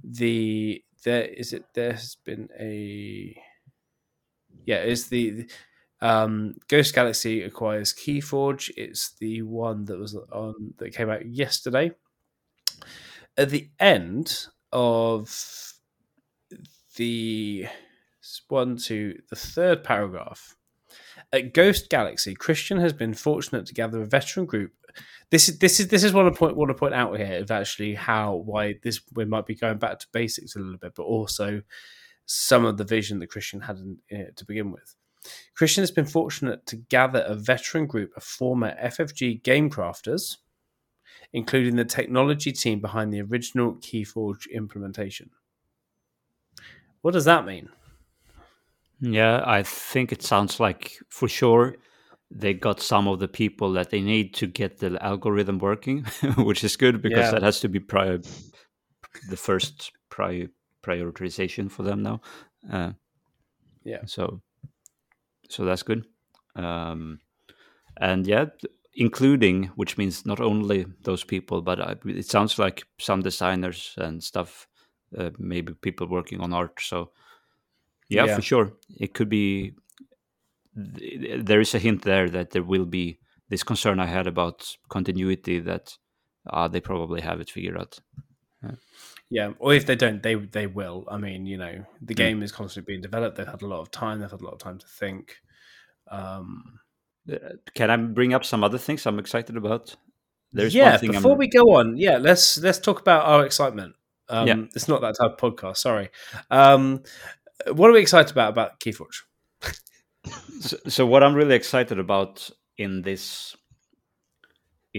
[0.01, 3.37] the there is it there has been a
[4.65, 5.49] yeah, it's the
[6.01, 8.69] um, Ghost Galaxy acquires Keyforge.
[8.77, 11.91] It's the one that was on that came out yesterday.
[13.35, 15.73] At the end of
[16.95, 17.67] the
[18.47, 20.55] one to the third paragraph,
[21.33, 24.71] at Ghost Galaxy, Christian has been fortunate to gather a veteran group.
[25.29, 27.51] This is this is this is what I point want to point out here of
[27.51, 31.03] actually how why this we might be going back to basics a little bit, but
[31.03, 31.61] also
[32.25, 34.95] some of the vision that Christian had in, in, to begin with.
[35.55, 40.37] Christian has been fortunate to gather a veteran group of former FFG game crafters,
[41.33, 45.31] including the technology team behind the original Keyforge implementation.
[47.01, 47.69] What does that mean?
[48.99, 51.75] Yeah, I think it sounds like for sure
[52.29, 56.03] they got some of the people that they need to get the algorithm working,
[56.37, 57.31] which is good because yeah.
[57.31, 58.19] that has to be prior,
[59.29, 60.47] the first prior
[60.83, 62.21] prioritization for them now.
[62.71, 62.91] Uh,
[63.83, 64.01] yeah.
[64.05, 64.41] So,
[65.49, 66.05] so that's good.
[66.55, 67.19] Um,
[67.97, 68.45] and yeah,
[68.93, 74.23] including which means not only those people, but I, it sounds like some designers and
[74.23, 74.67] stuff,
[75.17, 76.79] uh, maybe people working on art.
[76.81, 77.11] So,
[78.09, 79.73] yeah, yeah, for sure, it could be.
[80.75, 85.59] There is a hint there that there will be this concern I had about continuity
[85.59, 85.97] that
[86.47, 87.99] uh, they probably have it figured out.
[88.63, 88.75] Yeah.
[89.29, 91.05] Yeah, or if they don't, they they will.
[91.09, 92.17] I mean, you know, the mm.
[92.17, 93.37] game is constantly being developed.
[93.37, 94.19] They've had a lot of time.
[94.19, 95.35] They've had a lot of time to think.
[96.09, 96.79] Um,
[97.31, 97.35] uh,
[97.75, 99.95] Can I bring up some other things I'm excited about?
[100.53, 100.97] There's yeah.
[100.97, 101.37] before I'm...
[101.37, 103.95] we go on, yeah, let's let's talk about our excitement.
[104.29, 104.55] Um, yeah.
[104.75, 105.77] It's not that type of podcast.
[105.77, 106.09] Sorry.
[106.49, 107.03] Um,
[107.71, 109.23] what are we excited about about Keyforge?
[110.61, 113.55] so, so, what I'm really excited about in this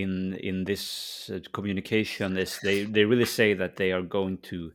[0.03, 4.73] in in this uh, communication is they they really say that they are going to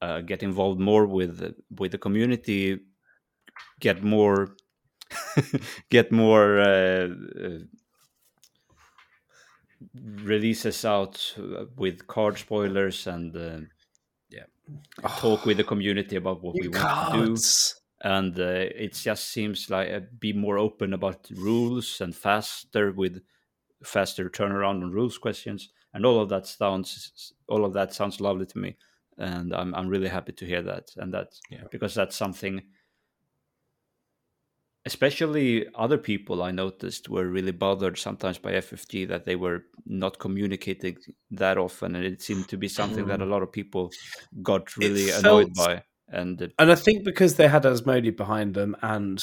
[0.00, 2.78] uh, get involved more with with the community,
[3.80, 4.56] get more
[5.90, 7.08] get more uh,
[7.44, 7.58] uh
[10.22, 13.58] releases out uh, with card spoilers and uh,
[14.30, 14.44] yeah
[15.18, 18.08] talk with the community about what we want to do.
[18.08, 19.88] and it just seems like
[20.20, 23.20] be more open about rules and faster with
[23.84, 28.46] faster turnaround on rules questions, and all of that sounds all of that sounds lovely
[28.46, 28.76] to me,
[29.16, 31.64] and I'm I'm really happy to hear that, and that yeah.
[31.70, 32.62] because that's something.
[34.86, 40.18] Especially other people I noticed were really bothered sometimes by FFG that they were not
[40.18, 40.96] communicating
[41.32, 43.28] that often, and it seemed to be something that a mm.
[43.28, 43.90] lot of people
[44.40, 45.82] got really felt, annoyed by.
[46.08, 49.18] And and I think because they had Asmodee behind them and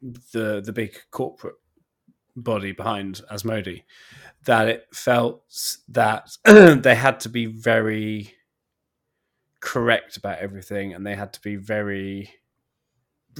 [0.00, 1.56] the the big corporate
[2.42, 3.82] body behind Asmodee
[4.44, 5.42] that it felt
[5.88, 8.34] that they had to be very
[9.60, 12.30] correct about everything and they had to be very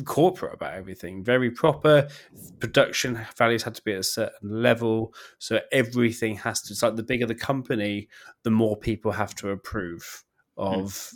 [0.04, 2.08] corporate about everything very proper
[2.58, 6.96] production values had to be at a certain level so everything has to it's like
[6.96, 8.08] the bigger the company
[8.44, 10.24] the more people have to approve
[10.56, 11.14] of mm.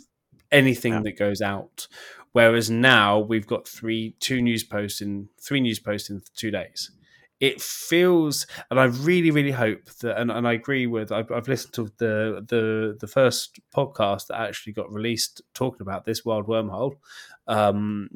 [0.51, 1.01] anything yeah.
[1.01, 1.87] that goes out
[2.33, 6.91] whereas now we've got three two news posts in three news posts in two days
[7.39, 11.11] it feels, and I really, really hope that, and, and I agree with.
[11.11, 16.05] I've, I've, listened to the the the first podcast that actually got released talking about
[16.05, 16.93] this wild wormhole.
[17.47, 18.09] Um,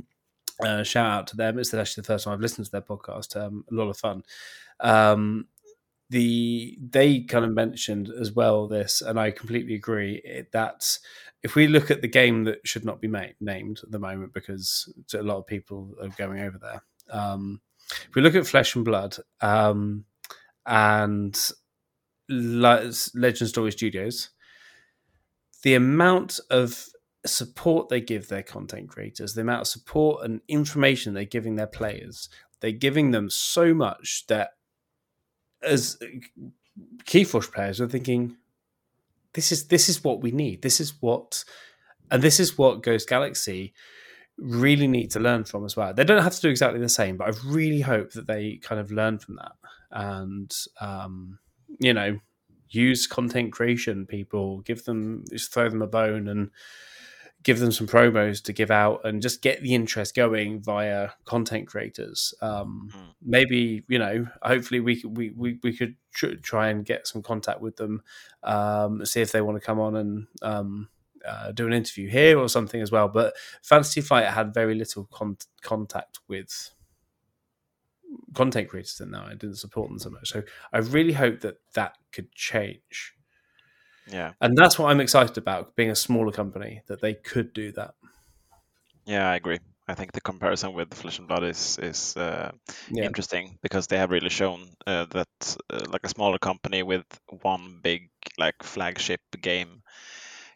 [0.64, 1.60] uh, shout out to them.
[1.60, 3.36] It's actually the first time I've listened to their podcast.
[3.36, 4.24] Um, a lot of fun.
[4.80, 5.48] Um,
[6.10, 10.98] the they kind of mentioned as well this, and I completely agree that
[11.44, 13.08] if we look at the game that should not be
[13.40, 16.82] named at the moment because a lot of people are going over there.
[17.12, 20.06] Um, if we look at Flesh and Blood um,
[20.66, 21.52] and
[22.30, 24.30] Legend Story Studios,
[25.64, 26.86] the amount of
[27.26, 31.68] support they give their content creators, the amount of support and information they're giving their
[31.68, 32.30] players,
[32.62, 34.52] they're giving them so much that
[35.62, 35.98] as
[37.04, 38.38] Keyforge players are thinking,
[39.34, 40.62] this is this is what we need.
[40.62, 41.44] This is what,
[42.10, 43.74] and this is what Ghost Galaxy
[44.42, 45.94] really need to learn from as well.
[45.94, 48.80] They don't have to do exactly the same, but I really hope that they kind
[48.80, 49.52] of learn from that
[49.92, 51.40] and, um,
[51.80, 52.20] you know,
[52.70, 56.52] use content creation people, give them, just throw them a bone and
[57.42, 61.68] give them some promos to give out and just get the interest going via content
[61.68, 62.34] creators.
[62.42, 63.14] Um, mm.
[63.24, 67.78] Maybe, you know, hopefully we, we, we, we could try and get some contact with
[67.78, 68.04] them,
[68.44, 70.90] um, see if they want to come on and, um,
[71.28, 73.08] uh, do an interview here or something as well.
[73.08, 76.72] But Fantasy Flight had very little con- contact with
[78.34, 79.22] content creators in there.
[79.22, 80.30] I didn't support them so much.
[80.30, 83.14] So I really hope that that could change.
[84.08, 84.34] Yeah.
[84.42, 87.94] And that's what I'm excited about being a smaller company that they could do that.
[89.06, 89.60] Yeah, I agree.
[89.88, 92.52] I think the comparison with Flesh and Blood is is uh,
[92.92, 93.06] Yeah.
[93.06, 97.06] interesting because they have really shown uh, that uh, like a smaller company with
[97.42, 99.82] one big like flagship game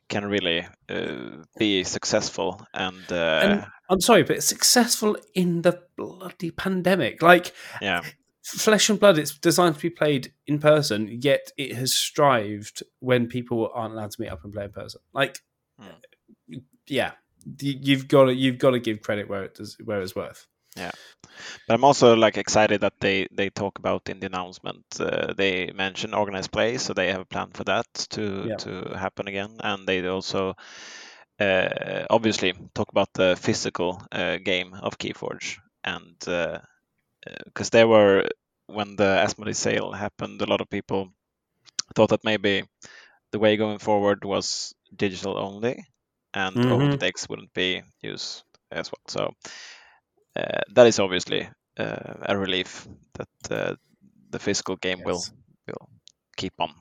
[0.10, 6.52] can really uh, be successful and, uh, And I'm sorry, but successful in the bloody
[6.52, 7.22] pandemic.
[7.22, 8.02] Like yeah
[8.46, 13.28] Flesh and Blood, it's designed to be played in person, yet it has strived when
[13.28, 15.00] people aren't allowed to meet up and play in person.
[15.13, 15.39] Like,
[15.80, 16.58] Hmm.
[16.88, 17.13] yeah,
[17.62, 20.46] you- you've got to you've got to give credit where it does where it's worth.
[21.67, 25.72] But I'm also like excited that they they talk about in the announcement uh, they
[25.74, 28.58] mention organized play so they have a plan for that to Yeah.
[28.58, 30.56] to happen again and they also
[31.39, 36.15] uh, obviously talk about the physical uh, game of Keyforge and
[37.46, 38.28] because there were
[38.67, 41.13] when the Asmodee sale happened a lot of people
[41.96, 42.63] thought that maybe
[43.32, 45.86] the way going forward was digital only
[46.34, 47.00] and Mhm.
[47.00, 49.30] decks wouldn't be used as well so uh,
[50.36, 53.76] that is obviously uh, a relief that uh,
[54.32, 55.32] the physical game will Yes.
[55.67, 55.89] will
[56.38, 56.74] keep on.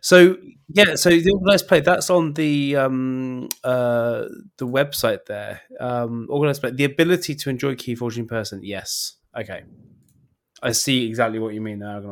[0.00, 0.36] So
[0.68, 4.24] yeah, so the organized play that's on the um uh
[4.56, 5.62] the website there.
[5.80, 8.60] Um organized play the ability to enjoy Keyforge in person.
[8.62, 9.16] Yes.
[9.36, 9.64] Okay.
[10.62, 12.02] I see exactly what you mean there.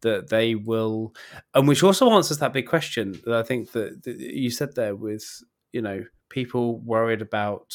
[0.00, 1.14] That they will
[1.54, 4.94] and which also answers that big question that I think that, that you said there
[4.94, 5.24] with,
[5.72, 7.74] you know, people worried about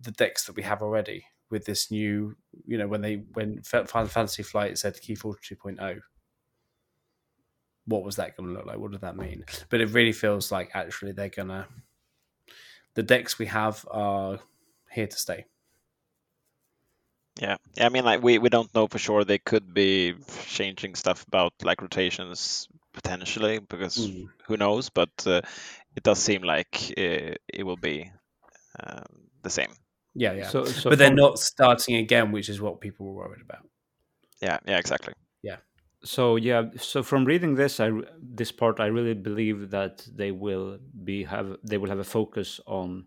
[0.00, 4.06] the decks that we have already with this new, you know, when they when Final
[4.08, 6.00] Fantasy Flight said Keyforge 2.0
[7.86, 8.78] what was that going to look like?
[8.78, 9.44] What did that mean?
[9.68, 11.66] But it really feels like actually they're gonna.
[12.94, 14.38] The decks we have are
[14.90, 15.46] here to stay.
[17.40, 17.86] Yeah, yeah.
[17.86, 19.24] I mean, like we, we don't know for sure.
[19.24, 20.14] They could be
[20.46, 24.28] changing stuff about like rotations potentially because Mm.
[24.46, 24.88] who knows?
[24.90, 25.42] But uh,
[25.96, 28.10] it does seem like uh, it will be
[28.78, 29.72] um, the same.
[30.14, 30.48] Yeah, yeah.
[30.48, 33.66] So, so but they're from- not starting again, which is what people were worried about.
[34.42, 35.14] Yeah, yeah, exactly.
[35.42, 35.56] Yeah.
[36.04, 37.88] So yeah so from reading this i
[38.20, 42.60] this part i really believe that they will be have they will have a focus
[42.66, 43.06] on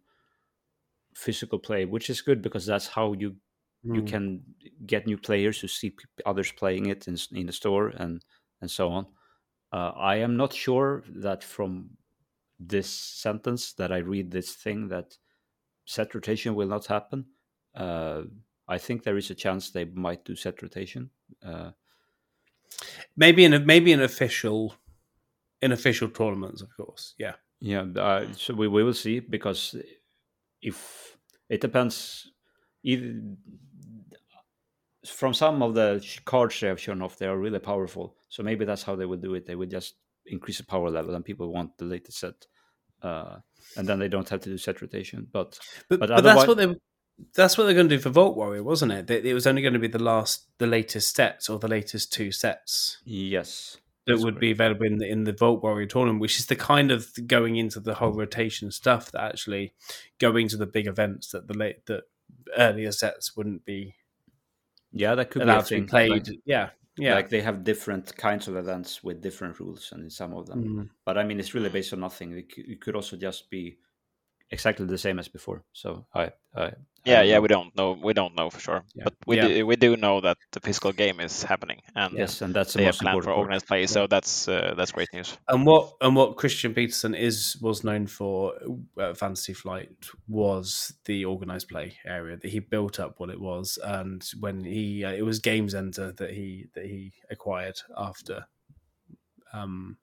[1.15, 3.35] physical play which is good because that's how you
[3.83, 4.07] you Mm.
[4.07, 4.43] can
[4.85, 5.95] get new players to see
[6.25, 8.25] others playing it in, in the store and
[8.61, 9.05] and so on
[9.71, 11.91] uh, i am not sure that from
[12.59, 15.17] this sentence that i read this thing that
[15.87, 17.25] set rotation will not happen
[17.75, 18.21] uh,
[18.67, 21.09] i think there is a chance they might do set rotation
[21.43, 21.71] uh,
[23.15, 24.75] Maybe in a, maybe in official,
[25.61, 27.15] in official tournaments, of course.
[27.17, 29.75] Yeah, Yeah, uh, so we, we will see because
[30.61, 31.17] if
[31.49, 32.31] it depends,
[32.83, 33.19] either,
[35.05, 38.15] from some of the cards they have shown off, they are really powerful.
[38.29, 39.45] So maybe that's how they would do it.
[39.45, 39.95] They would just
[40.25, 42.45] increase the power level, and people want the latest set,
[43.01, 43.37] uh,
[43.75, 45.27] and then they don't have to do set rotation.
[45.31, 46.75] But but, But but, that's what they
[47.35, 49.09] that's what they're going to do for Vault Warrior, wasn't it?
[49.09, 52.31] It was only going to be the last, the latest sets or the latest two
[52.31, 56.45] sets yes, that would be available in the in the Vault Warrior tournament, which is
[56.45, 59.73] the kind of going into the whole rotation stuff that actually
[60.19, 62.03] going to the big events that the late that
[62.57, 63.95] earlier sets wouldn't be
[64.91, 66.27] yeah, that could be allowed to be played.
[66.27, 67.15] Like, yeah, yeah.
[67.15, 70.63] like they have different kinds of events with different rules, and in some of them.
[70.63, 70.89] Mm.
[71.05, 72.37] but I mean, it's really based on nothing.
[72.37, 73.77] It, it could also just be
[74.51, 75.63] exactly the same as before.
[75.73, 76.73] So I, I
[77.05, 77.35] Yeah, I yeah.
[77.35, 77.91] don't We don't know.
[78.03, 78.83] We don't know for sure.
[78.95, 79.03] Yeah.
[79.05, 79.47] But we Yeah.
[79.47, 82.79] do, we do know that the physical game is happening, and yes, and that's the
[82.79, 83.87] they have most planned important for organized play.
[83.87, 85.37] So that's uh, that's great news.
[85.47, 88.53] And what and what Christian Petersen is was known for
[88.99, 89.89] uh, Fantasy Flight
[90.27, 95.05] was the organized play area that he built up what it was, and when he
[95.05, 98.47] uh, it was Game Center that he that he acquired after
[99.53, 99.97] um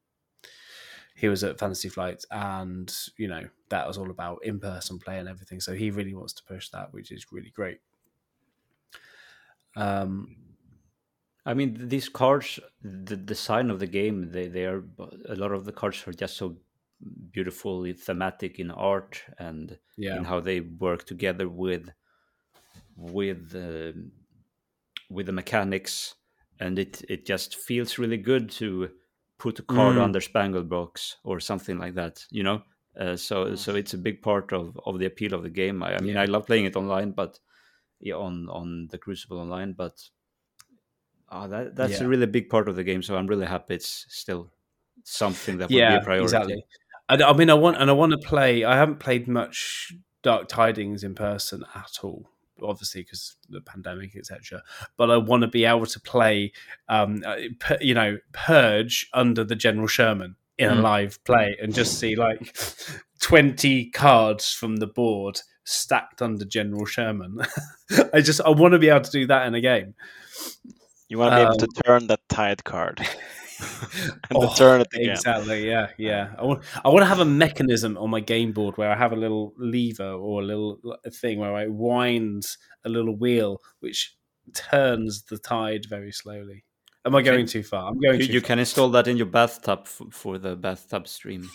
[1.15, 5.19] he was at Fantasy Flight, and you know that was all about in person play
[5.19, 5.61] and everything.
[5.61, 7.81] So he really wants to push that, which is really great.
[9.77, 10.37] Um,
[11.47, 14.85] I mean, these cards, the design of the game, they they are
[15.29, 16.59] a lot of the cards are just so
[17.33, 21.91] beautifully thematic in art and yeah, in how they work together with
[22.97, 24.13] with um
[25.11, 26.17] with the mechanics,
[26.61, 28.91] and it it just feels really good to
[29.39, 30.03] put a card Mm.
[30.03, 32.63] under Spangler Box or something like that, you know.
[32.99, 35.83] Uh, so so it's a big part of, of the appeal of the game.
[35.83, 36.23] I, I mean, Yeah.
[36.23, 37.39] I love playing it online, but
[38.01, 40.01] yeah, on on the Crucible online, but
[41.29, 42.07] uh, that that's Yeah.
[42.07, 43.03] a really big part of the game.
[43.03, 44.51] So I'm really happy it's still
[45.03, 46.25] something that would be yeah, a priority.
[46.25, 46.65] exactly.
[47.09, 48.65] I, I mean, I want and I want to play.
[48.65, 52.31] I haven't played much Dark Tidings in person at all,
[52.63, 54.63] obviously because the pandemic, etc.
[54.97, 56.53] But I want to be able to play,
[56.89, 57.37] um, uh,
[57.81, 60.83] you know, Purge under the General Sherman in a Mm.
[60.83, 62.57] live play and just see like
[63.21, 67.39] 20 cards from the board stacked under General Sherman.
[68.13, 69.95] I just I want to be able to do that in a game.
[71.09, 73.01] You want to be able to Um, turn that tide card
[74.31, 75.11] and Oh, to turn it again.
[75.11, 75.69] Exactly.
[75.69, 75.89] Yeah.
[75.99, 76.35] Yeah.
[76.39, 76.65] I want.
[76.85, 79.55] I want to have a mechanism on my game board where I have a little
[79.57, 80.81] lever or a little
[81.13, 82.45] thing where I wind
[82.85, 84.17] a little wheel which
[84.55, 86.65] turns the tide very slowly.
[87.07, 87.91] Am I going too far?
[87.91, 91.51] I'm going You, you can install that in your bathtub f- for the bathtub stream.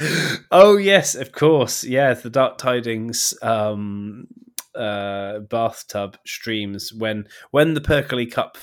[0.50, 1.84] oh yes, of course.
[1.84, 4.26] Yeah, the Dark Tidings um,
[4.74, 8.56] uh, bathtub streams when when the Perkley Cup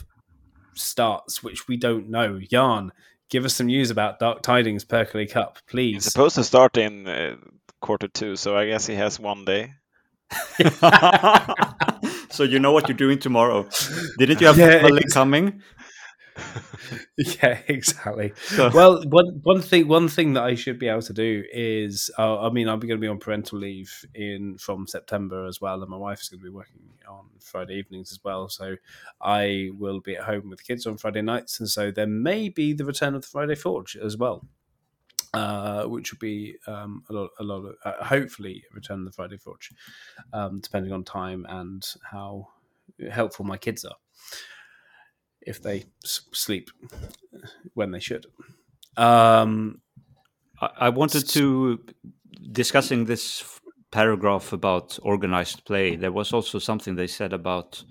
[0.80, 2.40] starts, which we don't know.
[2.50, 2.92] Yarn,
[3.30, 6.06] give us some news about Dark Tidings Perkley Cup, He's please.
[6.06, 7.36] supposed to start in uh,
[7.82, 9.74] quarter two, so I guess he has one day.
[12.30, 13.68] so you know what you're doing tomorrow.
[14.18, 15.62] Didn't you have Yeah, Family coming?
[17.18, 18.34] yeah, exactly.
[18.38, 22.10] So- well, one one thing one thing that I should be able to do is,
[22.18, 25.82] uh, I mean, I'm going to be on parental leave in from September as well,
[25.82, 28.50] and my wife is going to be working on Friday evenings as well.
[28.50, 28.76] So
[29.22, 32.50] I will be at home with the kids on Friday nights, and so there may
[32.50, 34.46] be the return of the Friday Forge as well.
[35.32, 39.12] Uh, which would be um, a lot, a lot of uh, hopefully return of the
[39.12, 39.72] Friday Forge,
[40.34, 42.48] um, depending on time and how
[43.12, 43.96] helpful my kids are
[45.50, 46.70] if they s- sleep
[47.74, 48.26] when they should.
[48.98, 49.82] Um,
[50.62, 51.80] I, I wanted to
[52.52, 53.60] discussing this f-
[53.92, 55.96] paragraph about organized play.
[55.96, 57.84] There was also something they said about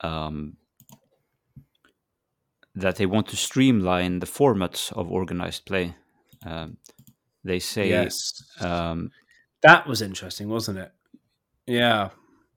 [0.00, 0.56] um,
[2.74, 5.94] that they want to streamline the formats of organized play.
[6.44, 6.76] Um,
[7.42, 9.10] they say yes, um,
[9.62, 10.92] that was interesting, wasn't it?
[11.66, 12.10] Yeah,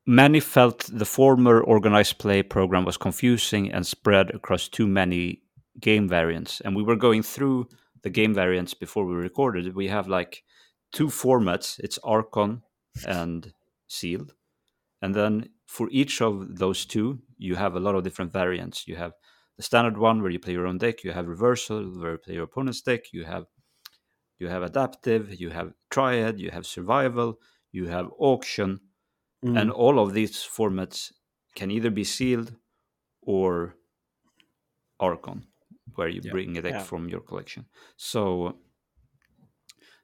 [0.07, 5.41] many felt the former organized play program was confusing and spread across too many
[5.79, 6.61] game variants.
[6.61, 7.67] And we were going through
[8.03, 9.75] the game variants before we recorded.
[9.75, 10.43] We have like
[10.93, 12.63] two formats it's Archon
[13.05, 13.53] and
[13.87, 14.33] Sealed.
[15.01, 18.87] And then for each of those two, you have a lot of different variants.
[18.87, 19.11] You have
[19.57, 22.33] the standard one where you play your own deck, you have reversal where you play
[22.35, 23.45] your opponent's deck, you have
[24.39, 27.39] you have adaptive, you have triad, you have survival,
[27.71, 28.79] you have auction,
[29.45, 29.57] Mm.
[29.61, 31.11] and all of these formats
[31.55, 32.53] can either be sealed
[33.21, 33.75] or
[34.99, 35.45] Archon,
[35.95, 36.31] where you Yeah.
[36.31, 36.83] bring a deck Yeah.
[36.83, 37.65] from your collection.
[37.97, 38.57] So,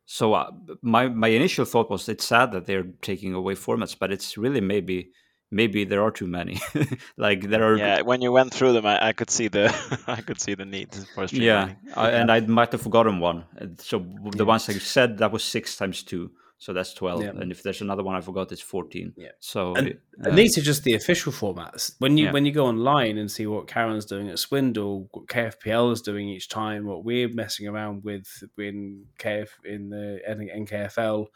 [0.05, 4.11] so uh, my my initial thought was it's sad that they're taking away formats, but
[4.11, 5.11] it's really maybe
[5.51, 6.59] maybe there are too many.
[7.17, 9.65] like there are Yeah, when you went through them, I, I could see the
[10.07, 11.77] I could see the need for yeah, streamlining.
[11.95, 13.45] I, and I might have forgotten one.
[13.79, 13.99] So
[14.37, 16.31] the ones I said that was six times two,
[16.63, 17.21] so that's twelve.
[17.21, 17.31] Yeah.
[17.31, 19.11] And if there's another one I forgot, it's fourteen.
[19.17, 19.31] Yeah.
[19.41, 19.89] So And-
[20.23, 21.95] uh, And these are just the official formats.
[21.99, 22.31] When you Yeah.
[22.31, 26.29] when you go online and see what Karen's doing at Swindle, what KFPL is doing
[26.29, 31.27] each time, what we're messing around with in KF in the NKFL,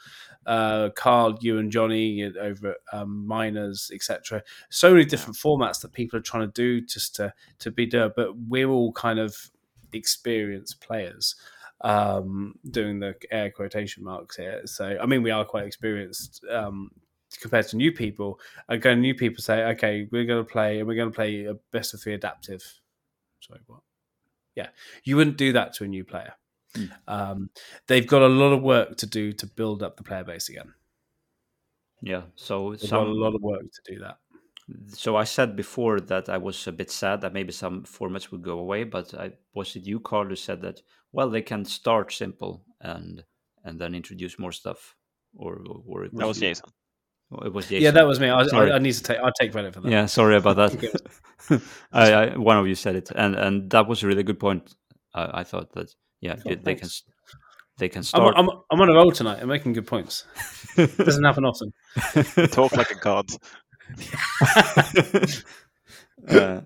[0.45, 4.43] uh, Carl, you and Johnny over at um, Miners, etc.
[4.69, 8.07] So many different formats that people are trying to do just to to be there.
[8.09, 9.51] But we're all kind of
[9.91, 11.36] experienced players
[11.82, 14.61] um, doing the air quotation marks here.
[14.65, 16.91] So I mean, we are quite experienced um,
[17.41, 18.39] compared to new people.
[18.69, 21.55] Again, new people say, "Okay, we're going to play, and we're going to play a
[21.71, 22.63] best of three adaptive."
[23.39, 23.82] Sorry, what?
[24.55, 24.69] Yeah,
[25.03, 26.34] you wouldn't do that to a new player.
[26.75, 26.91] Mm.
[27.07, 27.49] Um,
[27.88, 30.73] they've got a lot of work to do to build up the player base again.
[32.01, 34.17] yeah, so They've some got a lot of work to do that.
[34.88, 38.41] So I said before that I was a bit sad that maybe some formats would
[38.43, 40.82] go away, but I was it you, Carl, who said that
[41.13, 43.24] well they can start simple and
[43.63, 44.95] and then introduce more stuff,
[45.36, 46.49] or or it That was you?
[46.49, 46.65] Jason.
[47.32, 47.84] Oh, It was Jason.
[47.84, 48.30] Yeah, that was me.
[48.30, 48.72] I, Sorry.
[48.72, 49.20] I, I need to take.
[49.20, 49.91] I take credit for that.
[49.91, 51.01] Yeah, sorry about that.
[51.91, 54.76] I, I one of you said it, and and that was a really good point.
[55.13, 56.89] I, I thought that yeah Oh, they- they can
[57.78, 58.34] they can I'm, start.
[58.38, 59.39] I'm, I'm on a roll tonight.
[59.41, 60.26] I'm making good points.
[60.76, 61.72] Doesn't happen often.
[62.51, 63.28] Talk like a god.
[66.27, 66.61] uh,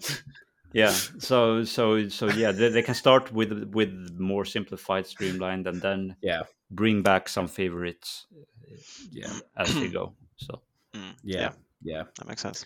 [0.74, 5.82] yeah so so so yeah they, they can start with with more simplified streamlined and
[5.82, 6.44] then Yeah.
[6.70, 8.76] bring back some favorites uh,
[9.12, 10.62] Yeah, as they go so
[10.94, 11.52] Mm, yeah,
[11.82, 12.04] yeah.
[12.18, 12.66] that makes sense.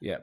[0.00, 0.18] Yeah,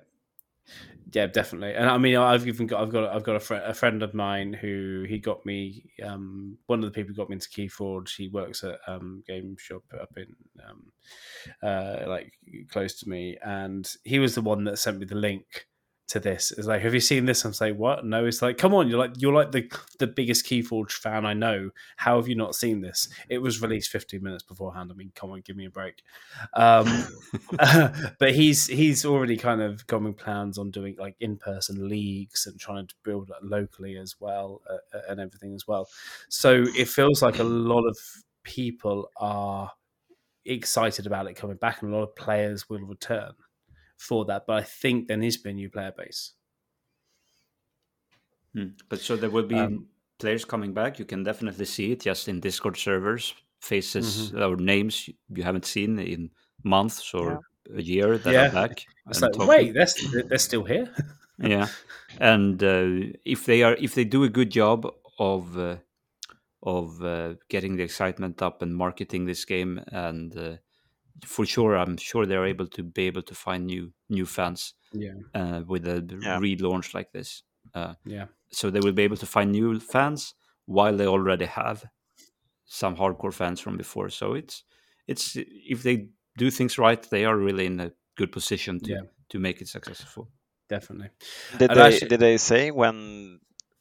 [1.11, 1.73] yeah, definitely.
[1.73, 4.13] And I mean, I've even got, I've got, I've got a, fr- a friend of
[4.13, 5.91] mine who he got me.
[6.03, 8.15] Um, one of the people who got me into Keyforge.
[8.15, 10.27] He works at um, game shop up in
[10.67, 10.91] um,
[11.61, 12.33] uh, like
[12.69, 15.67] close to me, and he was the one that sent me the link
[16.11, 16.51] to this.
[16.51, 17.45] It's like, have you seen this?
[17.45, 18.05] I'm saying, what?
[18.05, 18.25] No.
[18.25, 21.71] It's like, come on, you're like, you're like the the biggest Keyforge fan I know.
[21.95, 23.07] How have you not seen this?
[23.29, 24.91] It was released 15 minutes beforehand.
[24.91, 26.03] I mean, come on, give me a break.
[26.53, 27.07] Um,
[28.19, 32.59] but he's he's already kind of got plans on doing like in person leagues and
[32.59, 35.87] trying to build locally as well uh, and everything as well.
[36.27, 37.97] So it feels like a lot of
[38.43, 39.71] people are
[40.43, 43.31] excited about it coming back, and a lot of players will return
[44.01, 44.45] for that.
[44.47, 46.33] But I think there needs to be a new player base.
[48.53, 48.69] Hmm.
[48.89, 49.87] But so there will be Um,
[50.19, 50.99] players coming back.
[50.99, 54.41] You can definitely see it just in Discord servers, faces Mm-hmm.
[54.43, 56.31] or names you haven't seen in
[56.63, 57.39] months or
[57.75, 58.47] a year that Yeah.
[58.47, 58.85] are back.
[59.07, 59.47] It's and like, talking.
[59.47, 60.87] wait, they're, they're still here.
[61.39, 61.67] yeah
[62.19, 64.85] and uh, if they are if they do a good job
[65.17, 65.77] of uh,
[66.61, 70.57] of uh, getting the excitement up and marketing this game and uh,
[71.25, 75.13] for sure i'm sure they're able to be able to find new new fans yeah,
[75.35, 76.39] uh, with a Yeah.
[76.39, 77.43] relaunch like this
[77.73, 80.33] uh, yeah, so they will be able to find new fans
[80.65, 81.85] while they already have
[82.65, 84.63] some hardcore fans from before so it's
[85.07, 86.07] it's if they
[86.37, 89.01] do things right they are really in a good position to Yeah.
[89.29, 90.29] to make it successful
[90.69, 91.09] definitely.
[91.57, 93.39] Did And they actually- did they say when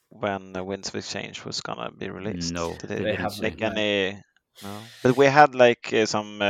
[0.09, 2.53] when the Winds of Exchange was gonna be released?
[2.53, 3.39] No, did they they, They didn't haven't.
[3.39, 3.51] say.
[3.51, 4.23] like any?
[4.63, 6.45] No, but we had like uh, some uh,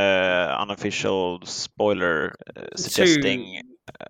[0.59, 3.63] unofficial spoiler uh, suggesting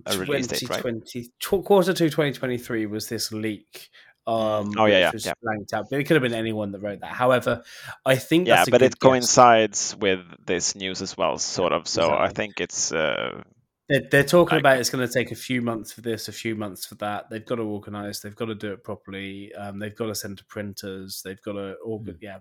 [0.07, 0.83] a release date, right?
[0.83, 3.91] 2020 tw- quarter two 2023 was this leak.
[4.27, 5.33] Um, Oh, yeah, yeah, was yeah.
[5.43, 7.13] blanked out, but it could have been anyone that wrote that.
[7.13, 7.63] However,
[8.07, 8.99] I think Yeah, that's a but it guess.
[8.99, 11.89] coincides with this news as well, sort of.
[11.89, 13.43] So I think it's uh,
[13.89, 16.33] They're, they're talking Like- about it's going to take a few months for this, a
[16.33, 17.25] few months for that.
[17.31, 18.21] They've got to organize.
[18.21, 19.53] They've got to do it properly.
[19.55, 21.23] Um, they've got to send to printers.
[21.25, 22.19] They've got to organ.
[22.21, 22.39] Yeah,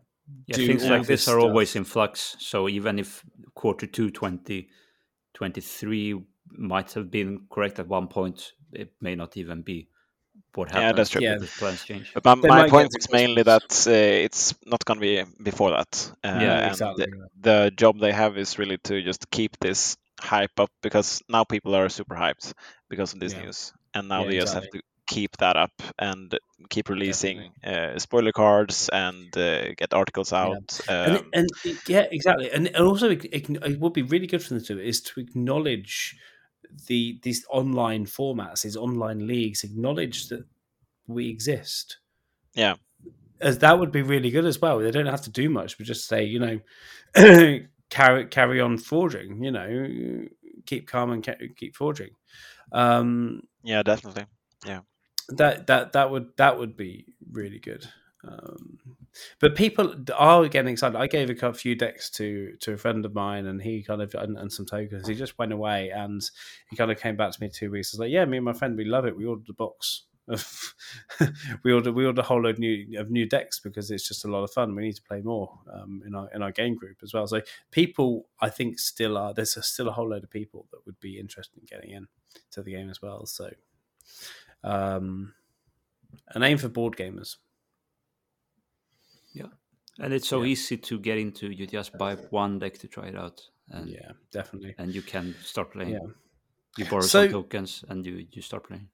[0.48, 1.50] Yeah, do things like this this are stuff.
[1.50, 2.36] always in flux.
[2.40, 3.24] So even if
[3.54, 6.22] quarter two 2023
[6.52, 9.88] might have been correct at one point, it may not even be
[10.56, 10.98] what Yeah, happens.
[10.98, 11.22] that's true.
[11.22, 11.36] Yeah.
[11.42, 12.12] if plans change.
[12.14, 16.12] But my, my point is mainly that uh, it's not going to be before that.
[16.24, 17.06] Uh, Yeah, exactly.
[17.42, 21.76] The job they have is really to just keep this hype up because now people
[21.76, 22.54] are super hyped
[22.90, 23.44] because of this Yeah.
[23.44, 26.38] news, and now Yeah, they just have to keep that up and
[26.70, 30.80] keep releasing uh, spoiler cards and uh, get articles out.
[30.88, 31.50] and, Um, and
[31.88, 32.52] yeah, exactly.
[32.52, 36.16] And, and also, it, it, would be really good for them to is to acknowledge
[36.88, 40.46] the these online formats, these online leagues, acknowledge that
[41.08, 41.98] we exist.
[42.54, 42.76] Yeah.
[43.42, 44.80] as that would be really good as well.
[44.80, 46.60] They don't have to do much, but just say, you know,
[47.90, 49.44] carry carry on forging.
[49.44, 50.28] You know,
[50.66, 52.12] keep calm and keep forging.
[52.72, 54.26] Um, yeah, definitely.
[55.38, 57.88] That that that would that would be really good.
[58.28, 58.80] Um,
[59.40, 60.98] but people are getting excited.
[60.98, 64.14] I gave a few decks to to a friend of mine, and he kind of
[64.16, 65.08] and, and some tokens.
[65.08, 66.22] He just went away, and
[66.70, 67.94] he kind of came back to me two weeks.
[67.94, 69.16] I was like, "Yeah, me and my friend, we love it.
[69.16, 70.04] We ordered a box.
[70.28, 70.76] Of,
[71.64, 74.26] we ordered we ordered a whole load of new of new decks because it's just
[74.26, 74.76] a lot of fun.
[74.76, 77.26] We need to play more um, in our in our game group as well.
[77.26, 79.34] So people, I think, still are.
[79.34, 82.08] There's a, still a whole load of people that would be interested in getting in
[82.52, 83.26] to the game as well.
[83.26, 83.50] So
[84.64, 85.34] um,
[86.30, 87.38] a name for board gamers.
[89.34, 89.48] Yeah,
[90.00, 90.50] and it's so Yeah.
[90.52, 91.50] easy to get into.
[91.52, 94.76] You just buy one deck to try it out, and yeah, definitely.
[94.78, 95.92] and you can start playing.
[95.94, 96.08] Yeah.
[96.78, 98.90] You borrow So- some tokens, and you you start playing.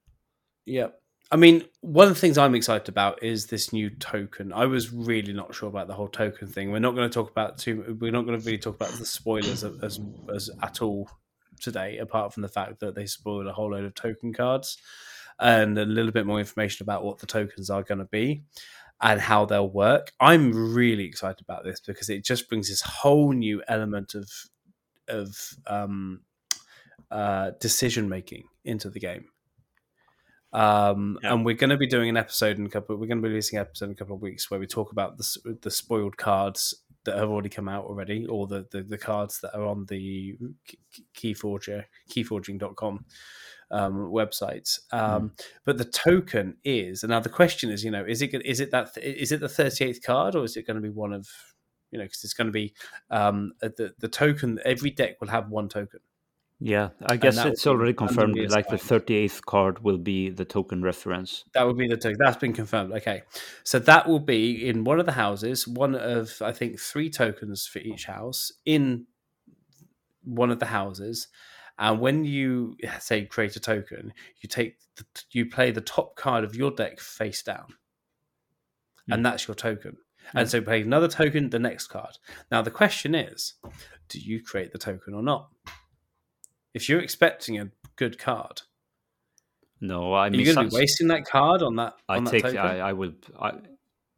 [0.64, 0.88] Yeah.
[1.32, 4.52] I mean, one of the things I'm excited about is this new token.
[4.52, 6.70] I was really not sure about the whole token thing.
[6.70, 7.96] We're not going to talk about too.
[8.00, 10.00] We're not going to really talk about the spoilers as, as,
[10.32, 11.10] as at all
[11.60, 14.78] today, apart from the fact that they spoiled a whole load of token cards
[15.38, 18.42] and a little bit more information about what the tokens are going to be
[19.00, 20.12] and how they'll work.
[20.20, 24.30] I'm really excited about this because it just brings this whole new element of
[25.08, 26.22] of um,
[27.10, 29.26] uh, decision making into the game.
[30.52, 31.34] Um, Yeah.
[31.34, 32.96] And we're going to be doing an episode in a couple.
[32.96, 34.92] We're going to be releasing an episode in a couple of weeks where we talk
[34.92, 36.74] about the the spoiled cards
[37.04, 40.36] that have already come out already, or the the, the cards that are on the
[41.14, 43.04] Keyforger Keyforging.com
[43.70, 44.78] um, website.
[44.92, 45.32] Um,
[45.64, 48.70] But the token is, and now the question is, you know, is it is it
[48.70, 51.28] that is it the thirty eighth card, or is it going to be one of
[51.90, 52.74] you know, because it's going to be
[53.10, 54.58] um, uh, the the token.
[54.64, 56.00] Every deck will have one token.
[56.58, 58.36] Yeah, I guess it's already confirmed.
[58.50, 61.44] Like the thirty eighth card will be the token reference.
[61.52, 62.16] That would be the token.
[62.18, 62.92] That's been confirmed.
[62.92, 63.22] Okay,
[63.62, 65.68] so that will be in one of the houses.
[65.68, 69.06] One of I think three tokens for each house in
[70.24, 71.28] one of the houses.
[71.78, 76.42] And when you say create a token, you take the, you play the top card
[76.44, 77.74] of your deck face down,
[79.06, 79.12] hmm.
[79.12, 79.96] and that's your token.
[80.34, 82.18] And so play another token, the next card.
[82.50, 83.54] Now the question is,
[84.08, 85.50] do you create the token or not?
[86.74, 88.62] If you're expecting a good card,
[89.80, 91.94] No, I are mean you going to be wasting that card on that?
[92.08, 92.42] I on that take.
[92.42, 92.58] token?
[92.58, 93.12] I, I will.
[93.40, 93.52] I,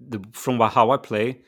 [0.00, 1.42] the, from how I play,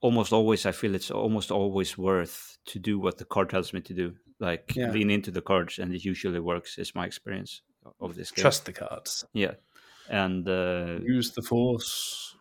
[0.00, 3.80] almost always I feel it's almost always worth to do what the card tells me
[3.80, 4.14] to do.
[4.38, 4.90] Like Yeah.
[4.92, 6.78] lean into the cards, and it usually works.
[6.78, 7.62] Is my experience
[8.00, 8.42] of this game.
[8.42, 9.24] Trust the cards.
[9.32, 9.54] Yeah,
[10.10, 12.34] and uh, Use the force.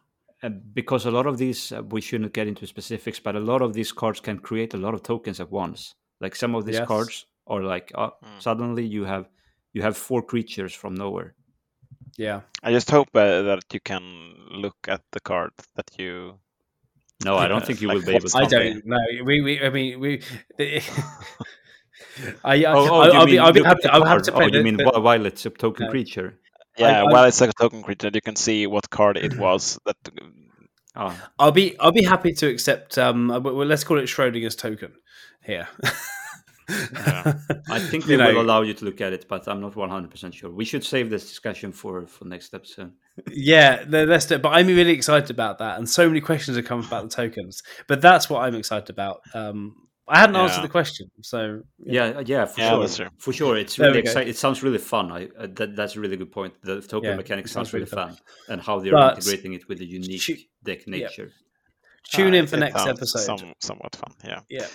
[0.74, 3.74] because a lot of these, uh, we shouldn't get into specifics, but a lot of
[3.74, 5.96] these cards can create a lot of tokens at once.
[6.22, 6.88] Like some of these Yes.
[6.88, 8.42] cards are like, uh, Mm.
[8.42, 9.26] suddenly you have
[9.74, 11.34] you have four creatures from nowhere.
[12.18, 12.42] Yeah.
[12.64, 14.04] I just hope uh, that you can
[14.62, 16.40] look at the card that you.
[17.26, 18.38] No, I don't think you like will be able to.
[18.38, 18.98] I don't know.
[19.26, 20.22] We, we, I mean, we.
[22.44, 23.88] I, I, Oh, oh, I'll, you I'll be, mean I'll be look happy at to,
[23.88, 24.24] the I'll have card.
[24.26, 25.92] to Oh, you mean the- while it's a token No.
[25.92, 26.40] creature?
[26.78, 29.80] Yeah, I- while it's a token creature, you can see what card it was.
[29.86, 29.98] That
[30.98, 32.98] Ah, I'll be I'll be happy to accept.
[32.98, 34.94] Um, uh, well, let's call it Schrodinger's token
[35.44, 35.68] here.
[36.68, 37.34] Yeah.
[37.70, 40.34] I think You they will allow you to look at it, but I'm not 100%
[40.34, 40.50] sure.
[40.50, 42.92] We should save this discussion for for next episode.
[43.32, 44.42] yeah, let's do it.
[44.42, 47.62] But I'm really excited about that, and so many questions have come about the tokens.
[47.88, 49.22] But that's what I'm excited about.
[49.36, 49.76] Um,
[50.08, 52.80] I hadn't answered the question, so Yeah, yeah, for Yeah, sure.
[52.82, 53.02] that's.
[53.18, 54.30] For sure, it's really exciting.
[54.30, 55.12] It sounds really fun.
[55.12, 56.54] I uh, that, that's a really good point.
[56.62, 58.18] The token Yeah, mechanics sounds sounds really really fun,
[58.50, 60.92] and how they're But- integrating it with the unique Shoot- deck yeah.
[61.08, 61.32] nature.
[62.04, 63.20] tune uh, in for next episode.
[63.40, 64.14] Some, somewhat fun.
[64.24, 64.42] Yeah.
[64.50, 64.68] Yeah.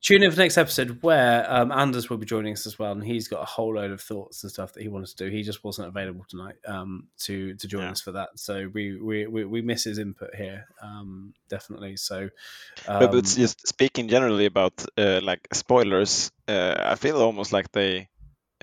[0.00, 2.92] Tune in for the next episode where um, Anders will be joining us as well,
[2.92, 5.28] and he's got a whole load of thoughts and stuff that he wanted to do.
[5.28, 7.90] He just wasn't available tonight um, to to join Yeah.
[7.90, 11.96] us for that, so we we, we, we miss his input here um, definitely.
[11.96, 12.30] So,
[12.86, 17.72] but, but um, just speaking generally about uh, like spoilers, uh, I feel almost like
[17.72, 18.08] they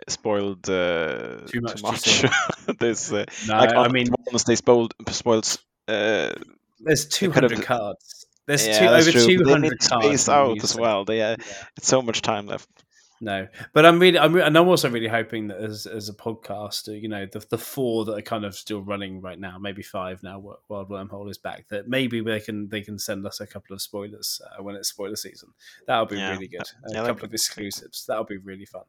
[0.08, 2.26] spoiled uh, Too much too much.
[2.80, 4.08] this, uh, no, like I mean,
[4.48, 5.58] they spoiled spoiled.
[5.88, 6.34] Uh,
[6.80, 8.26] there's 200 cards.
[8.48, 10.06] There's yeah, two, over true, but two need cards.
[10.06, 11.06] space out as well.
[11.06, 11.46] They uh, Yeah.
[11.78, 12.70] it's so much time left.
[13.22, 16.14] No, but I'm really, I'm, re- and I'm also really hoping that as as a
[16.14, 19.82] podcast, you know, the the four that are kind of still running right now, maybe
[19.84, 23.40] five now, while Wild Wormhole is back, that maybe they can they can send us
[23.40, 25.54] a couple of spoilers uh, when it's spoiler season.
[25.88, 26.32] That'll be Yeah.
[26.32, 26.62] really good.
[26.62, 28.06] A Yeah, that'd couple of exclusives.
[28.06, 28.84] That'll be really fun.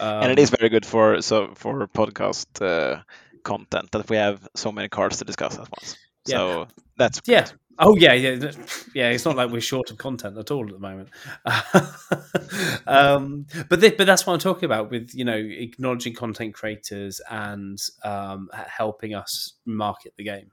[0.00, 3.02] Um, and it is very good for so for podcast uh,
[3.42, 5.98] content that we have so many cards to discuss at once.
[6.26, 6.36] Yeah.
[6.38, 7.42] So that's Yeah.
[7.42, 7.54] great.
[7.78, 8.52] Oh yeah, yeah,
[8.94, 9.10] yeah.
[9.10, 11.08] It's not like we're short of content at all at the moment.
[12.86, 17.20] um, but thi- but that's what I'm talking about with you know acknowledging content creators
[17.30, 20.50] and um, helping us market the game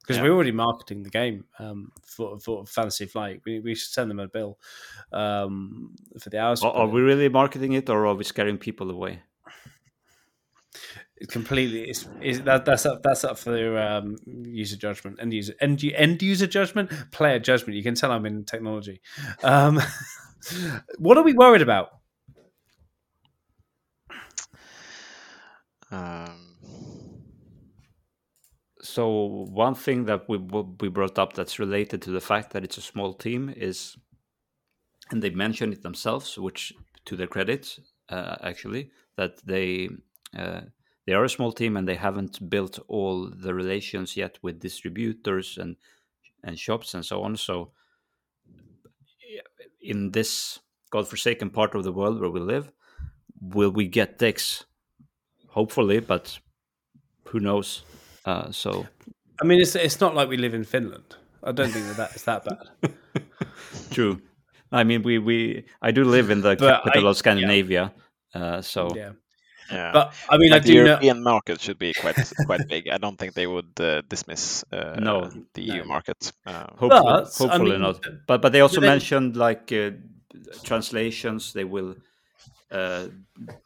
[0.00, 0.24] because Yeah.
[0.24, 3.42] we're already marketing the game um, for for Fantasy Flight.
[3.44, 4.58] We, we should send them a bill
[5.12, 6.62] um, for the hours.
[6.62, 9.22] Are, are we really marketing it, or are we scaring people away?
[11.16, 15.54] It's completely it's, it's that, that's up that's up for um, user judgment and user
[15.60, 17.76] end, end user judgment player judgment.
[17.76, 19.00] You can tell i'm in technology.
[19.42, 19.80] Um,
[20.98, 21.90] what are we worried about?
[25.90, 26.44] Um,
[28.84, 32.76] So one thing that we we brought up that's related to the fact that it's
[32.76, 33.96] a small team is,
[35.10, 36.72] and they mentioned it themselves, which
[37.06, 37.78] to their credit,
[38.10, 39.88] uh, actually, that they
[40.38, 40.60] uh,
[41.06, 45.58] they are a small team and they haven't built all the relations yet with distributors
[45.58, 45.76] and
[46.42, 47.36] and shops and so on.
[47.36, 47.72] So
[49.80, 52.70] in this godforsaken part of the world where we live,
[53.40, 54.64] will we get decks?
[55.48, 56.38] Hopefully, but
[57.28, 57.82] who knows?
[58.24, 58.86] Uh, so
[59.42, 62.14] i mean it's it's not like we live in finland i don't think that that
[62.16, 62.94] is that bad
[63.90, 64.20] True.
[64.72, 67.92] I mean, we we I do live in the But capital I- of Scandinavia,
[68.34, 69.12] uh, so yeah
[69.70, 69.92] yeah.
[69.92, 72.88] but i mean Like i the do know European market should be quite quite big.
[72.88, 76.32] I don't think they would uh, dismiss uh, No, the EU market.
[76.46, 78.00] Uh, hopefully, But, I hopefully mean, not.
[78.26, 79.90] But but they also but then- mentioned like uh,
[80.62, 81.52] translations.
[81.52, 81.96] They will
[82.70, 83.08] uh,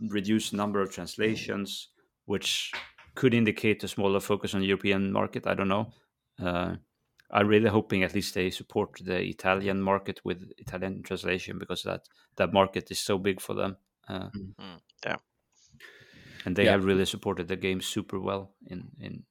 [0.00, 1.88] reduce number of translations,
[2.26, 2.72] which
[3.14, 5.46] could indicate a smaller focus on the European market.
[5.46, 5.92] I don't know.
[6.40, 6.76] Uh,
[7.30, 12.02] I'm really hoping at least they support the Italian market with Italian translation because that
[12.36, 13.76] that market is so big for them.
[14.08, 15.16] Uh, Mm, yeah.
[16.44, 16.72] And they Yeah.
[16.72, 19.24] have really supported the game super well in in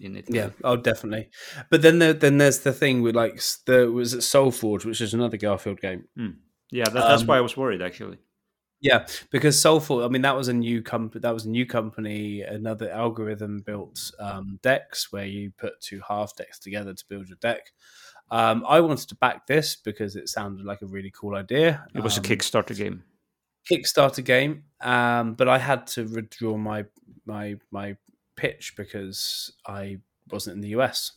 [0.00, 0.38] in Italy.
[0.38, 1.28] Yeah, oh, definitely.
[1.70, 5.14] But then there, then there's the thing with like the was it SolForge, which is
[5.14, 6.08] another Garfield game.
[6.70, 8.18] Yeah, that, that's Um, why I was worried actually.
[8.80, 11.20] Yeah, because SolForge, I mean, that was a new company.
[11.20, 12.42] That was a new company.
[12.42, 17.38] Another algorithm built um, decks where you put two half decks together to build your
[17.40, 17.72] deck.
[18.30, 21.86] Um, I wanted to back this because it sounded like a really cool idea.
[21.94, 23.04] It was Um, a Kickstarter game.
[23.70, 26.84] Kickstarter game, um, but I had to withdraw my
[27.24, 27.96] my my
[28.36, 29.98] pitch because I
[30.30, 31.12] wasn't in the US,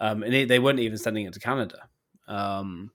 [0.00, 1.88] um, and it, they weren't even sending it to Canada.
[2.26, 2.92] Um,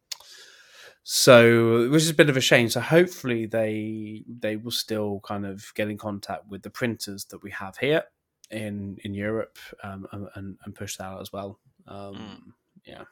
[1.03, 2.69] so, which is a bit of a shame.
[2.69, 7.43] So, hopefully, they they will still kind of get in contact with the printers that
[7.43, 8.03] we have here
[8.51, 11.59] in in Europe um, and- and push that out as well.
[11.87, 12.53] Um, Mm.
[12.85, 13.03] Yeah.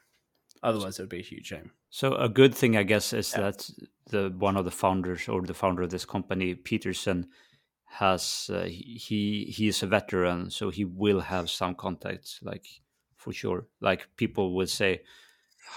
[0.64, 1.72] Otherwise, it would be a huge shame.
[1.90, 3.42] So a good thing, I guess, is Yeah.
[3.42, 3.70] that
[4.10, 7.30] the one of the founders or the founder of this company, Petersen,
[7.86, 12.66] has uh, he he is a veteran, so he will have some contacts like
[13.18, 13.68] for sure.
[13.82, 15.02] Like people will say,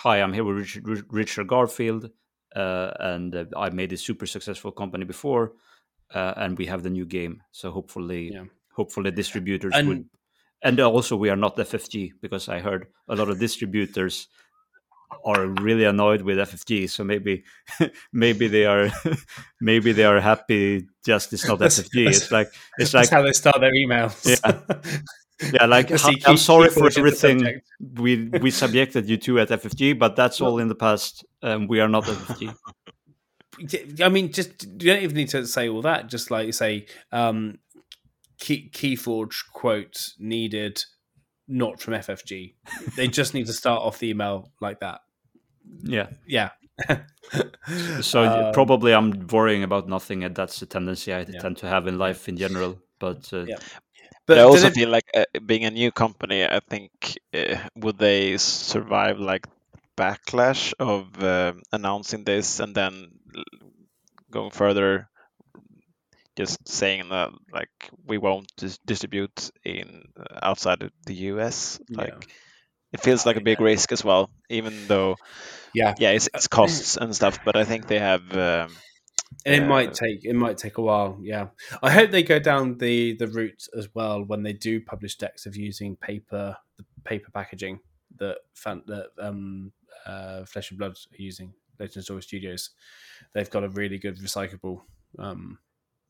[0.03, 2.11] "Hi, I'm here with Richard, Richard Garfield,
[2.55, 5.53] uh, and uh, I made a super successful company before,
[6.15, 7.43] uh, and we have the new game.
[7.51, 8.45] So hopefully, yeah.
[8.73, 10.05] hopefully distributors and, would."
[10.63, 14.29] And also, we are not FFG because I heard a lot of distributors
[15.25, 16.89] are really annoyed with FFG.
[16.91, 17.45] So maybe
[18.13, 18.91] maybe they are
[19.61, 20.87] maybe they are happy.
[21.05, 22.09] Just it's not FFG.
[22.09, 22.49] It's like
[22.79, 24.25] it's like how they start their emails.
[24.27, 25.01] Yeah.
[25.53, 25.91] Yeah, like
[26.27, 27.61] I'm sorry for everything
[27.97, 31.25] we we subjected you to at FFG, but that's all in the past.
[31.43, 32.55] Um, we are not FFG.
[34.01, 36.09] I mean, just you don't even need to say all that.
[36.09, 37.59] Just like you say, um,
[38.39, 40.85] Key, Keyforge quote needed
[41.47, 42.55] not from FFG.
[42.97, 45.01] they just need to start off the email like that.
[45.83, 46.09] Yeah.
[46.27, 46.51] Yeah.
[48.01, 51.41] so um, probably I'm worrying about nothing, and that's a tendency I yeah.
[51.41, 52.79] tend to have in life in general.
[52.99, 53.59] But uh, yeah.
[54.27, 54.75] But I also it...
[54.75, 56.91] feel like uh, being a new company, I think
[57.35, 59.47] uh, would they survive like
[59.97, 63.13] backlash of uh, announcing this and then
[64.31, 65.09] going further
[66.37, 71.79] just saying that like we won't dis- distribute in uh, outside of the US.
[71.89, 72.35] Like yeah.
[72.95, 75.17] It feels like a big risk as well, even though
[75.75, 77.41] yeah, yeah, it's, it's costs and stuff.
[77.45, 78.23] But I think they have.
[78.33, 78.75] Um,
[79.45, 81.19] and it uh, might take it might take a while.
[81.21, 81.49] Yeah,
[81.83, 85.45] I hope they go down the the route as well when they do publish decks
[85.45, 87.81] of using paper the paper packaging
[88.17, 89.73] that fan, that um,
[90.07, 91.53] uh, Flesh and Blood are using.
[91.81, 92.71] Legend Story Studios,
[93.33, 94.83] they've got a really good recyclable
[95.19, 95.59] um,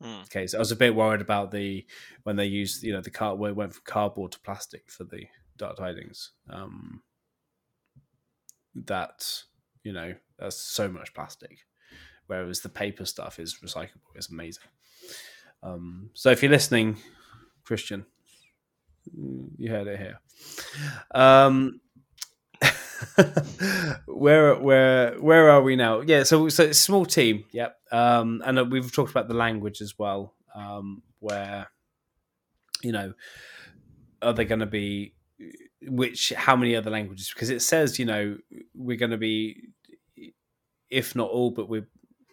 [0.03, 0.29] Mm.
[0.29, 0.53] case.
[0.53, 1.85] I was a bit worried about the
[2.23, 5.05] when they used you know the car where it went from cardboard to plastic for
[5.05, 5.23] the
[5.57, 6.31] Dark Tidings.
[6.49, 7.01] Um,
[8.75, 9.43] that
[9.83, 11.59] you know that's so much plastic,
[12.27, 14.15] whereas the paper stuff is recyclable.
[14.15, 14.63] It's amazing.
[15.63, 16.97] Um, so if you're listening,
[17.63, 18.05] Christian,
[19.57, 20.19] you heard it here.
[21.13, 21.79] Um,
[24.07, 26.01] where where where are we now?
[26.01, 27.45] Yeah, so so small team.
[27.51, 27.77] Yep.
[27.91, 30.33] Um, and we've talked about the language as well.
[30.53, 31.67] Um, where
[32.85, 33.13] you know,
[34.21, 35.13] are they going to be
[35.87, 36.33] which?
[36.35, 37.31] How many other languages?
[37.33, 38.37] Because it says you know
[38.73, 39.69] we're going to be,
[40.89, 41.87] if not all, but we're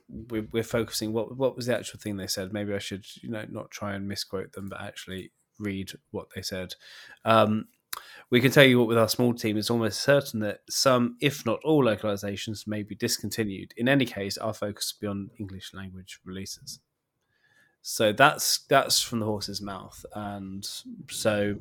[0.08, 1.12] we're, we're focusing.
[1.12, 2.52] What what was the actual thing they said?
[2.52, 6.42] Maybe I should you know not try and misquote them, but actually read what they
[6.42, 6.74] said.
[7.24, 7.66] Um,
[8.30, 11.44] we can tell you what with our small team, it's almost certain that some, if
[11.44, 13.74] not all, localizations may be discontinued.
[13.76, 16.80] In any case, our focus will be on English language releases.
[17.84, 20.64] So that's that's from the horse's mouth, and
[21.10, 21.56] so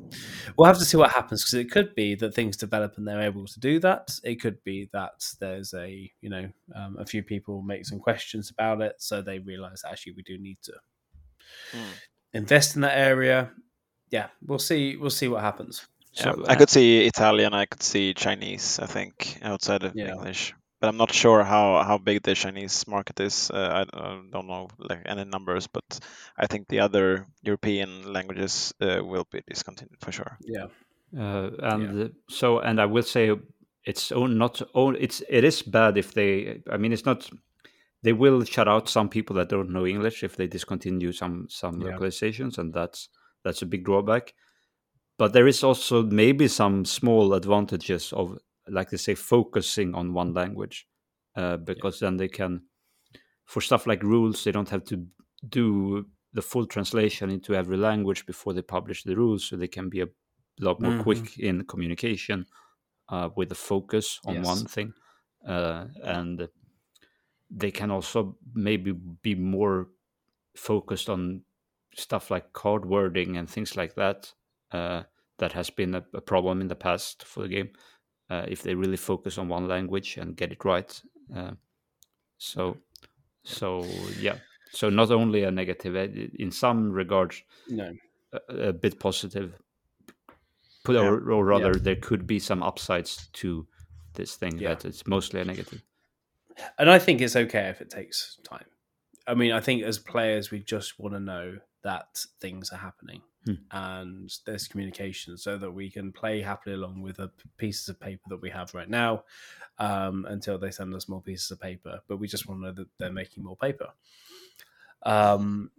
[0.56, 3.22] we'll have to see what happens because it could be that things develop and they're
[3.22, 4.20] able to do that.
[4.22, 8.50] It could be that there's a you know um, a few people make some questions
[8.50, 10.72] about it, so they realise actually we do need to
[11.72, 11.92] mm.
[12.32, 13.50] invest in that area.
[14.10, 14.96] Yeah, we'll see.
[14.96, 15.88] We'll see what happens.
[16.12, 18.78] So, yeah, I could see Italian, I could see Chinese.
[18.78, 20.12] I think outside of yeah.
[20.12, 23.52] English, but I'm not sure how, how big the Chinese market is.
[23.54, 26.00] Uh, I, I, don't know like any numbers, but
[26.36, 30.36] I think the other European languages uh, will be discontinued for sure.
[30.40, 30.66] Yeah,
[31.16, 32.08] uh, and yeah.
[32.28, 33.30] so and I will say
[33.84, 36.62] it's not own, it's it is bad if they.
[36.68, 37.30] I mean, it's not.
[38.02, 41.80] They will shut out some people that don't know English if they discontinue some some
[41.80, 41.92] yeah.
[41.92, 43.08] localizations, and that's
[43.44, 44.34] that's a big drawback
[45.18, 48.38] but there is also maybe some small advantages of
[48.68, 50.86] like they say focusing on one language
[51.36, 52.06] uh, because yeah.
[52.06, 52.62] then they can
[53.44, 55.06] for stuff like rules they don't have to
[55.48, 59.88] do the full translation into every language before they publish the rules so they can
[59.88, 60.08] be a
[60.60, 61.02] lot more mm-hmm.
[61.02, 62.46] quick in communication
[63.08, 64.46] uh, with a focus on yes.
[64.46, 64.92] one thing
[65.46, 66.48] uh, and
[67.50, 69.88] they can also maybe be more
[70.56, 71.42] focused on
[71.94, 74.32] stuff like card wording and things like that
[74.72, 75.02] uh,
[75.38, 77.70] that has been a, a, problem in the past for the game.
[78.32, 81.02] Uh, if they really focus on one language and get it right,
[81.36, 81.50] uh,
[82.38, 82.78] so
[83.44, 83.84] so
[84.18, 84.36] yeah,
[84.70, 86.08] so not only a negative uh,
[86.38, 87.92] in some regards, no,
[88.32, 89.52] a, a bit positive.
[90.84, 91.02] Put, yeah.
[91.02, 91.82] or, or, rather, yeah.
[91.82, 93.66] there could be some upsides to
[94.14, 94.70] this thing yeah.
[94.70, 95.82] that it's mostly a negative.
[96.78, 98.64] And I think it's okay if it takes time.
[99.26, 103.20] I mean, I think as players, we just want to know that things are happening
[103.44, 103.54] hmm.
[103.70, 108.22] and there's communication so that we can play happily along with the pieces of paper
[108.28, 109.24] that we have right now
[109.78, 112.00] um, until they send us more pieces of paper.
[112.08, 113.88] But we just want to know that they're making more paper.
[115.04, 115.70] Um,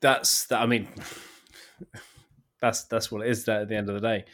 [0.00, 0.60] that's that.
[0.60, 0.88] I mean,
[2.60, 3.44] that's that's what it is.
[3.44, 4.24] That At the end of the day,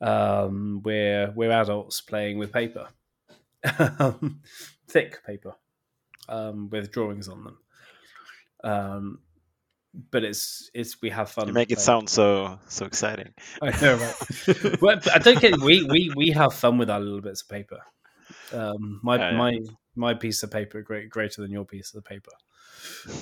[0.00, 2.88] um, we're we're adults playing with paper,
[4.88, 5.54] thick paper,
[6.28, 7.58] um, with drawings on them.
[8.64, 9.18] Um,
[10.10, 11.48] but it's it's we have fun.
[11.48, 11.84] You make it playing.
[11.84, 13.32] sound so so exciting.
[13.62, 14.80] I know, right?
[14.80, 17.80] but I don't get we we we have fun with our little bits of paper.
[18.52, 19.36] Um, my Yeah, yeah.
[19.36, 19.60] my
[19.96, 22.32] my piece of paper great greater than your piece of the paper.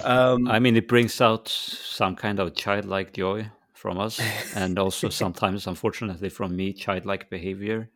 [0.04, 4.20] Um, I mean, it brings out some kind of childlike joy from us,
[4.54, 7.90] and also sometimes, unfortunately, from me, childlike behavior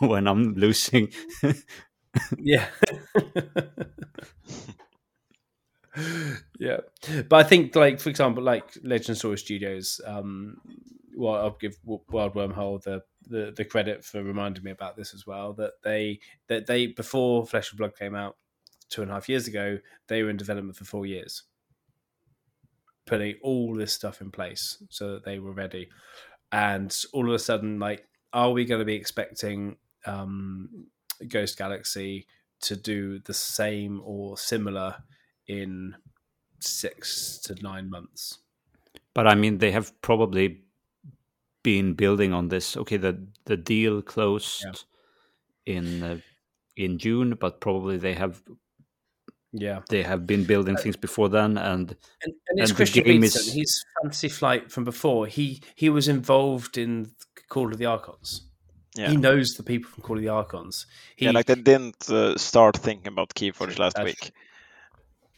[0.00, 1.12] when I'm losing.
[2.38, 2.66] yeah.
[6.58, 6.78] Yeah,
[7.28, 10.00] but I think, like for example, like Legend Story Studios.
[10.06, 10.56] Um,
[11.16, 15.26] well, I'll give Wild Wormhole the, the the credit for reminding me about this as
[15.26, 15.52] well.
[15.54, 18.36] That they that they before Flesh and Blood came out
[18.90, 19.78] two and a half years ago,
[20.08, 21.44] they were in development for four years,
[23.06, 25.88] putting all this stuff in place so that they were ready.
[26.52, 29.76] And all of a sudden, like, are we going to be expecting
[30.06, 30.86] um,
[31.28, 32.26] Ghost Galaxy
[32.62, 34.96] to do the same or similar
[35.58, 35.96] in
[36.60, 38.38] six to nine months?
[39.14, 40.62] But I mean, they have probably
[41.62, 42.76] been building on this.
[42.76, 44.84] Okay, the the deal closed
[45.66, 46.18] in uh,
[46.76, 48.42] in June, but probably they have
[49.52, 51.90] Yeah, they have been building things before then, and
[52.22, 53.48] and, and it's And the Christian game Petersen.
[53.48, 55.26] is- He's Fantasy Flight from before.
[55.26, 57.10] He he was involved in
[57.48, 58.46] Call of the Archons.
[58.96, 59.10] Yeah.
[59.10, 60.86] He knows the people from Call of the Archons.
[61.16, 64.32] He, yeah, like they didn't uh, start thinking about Keyforge last That's week.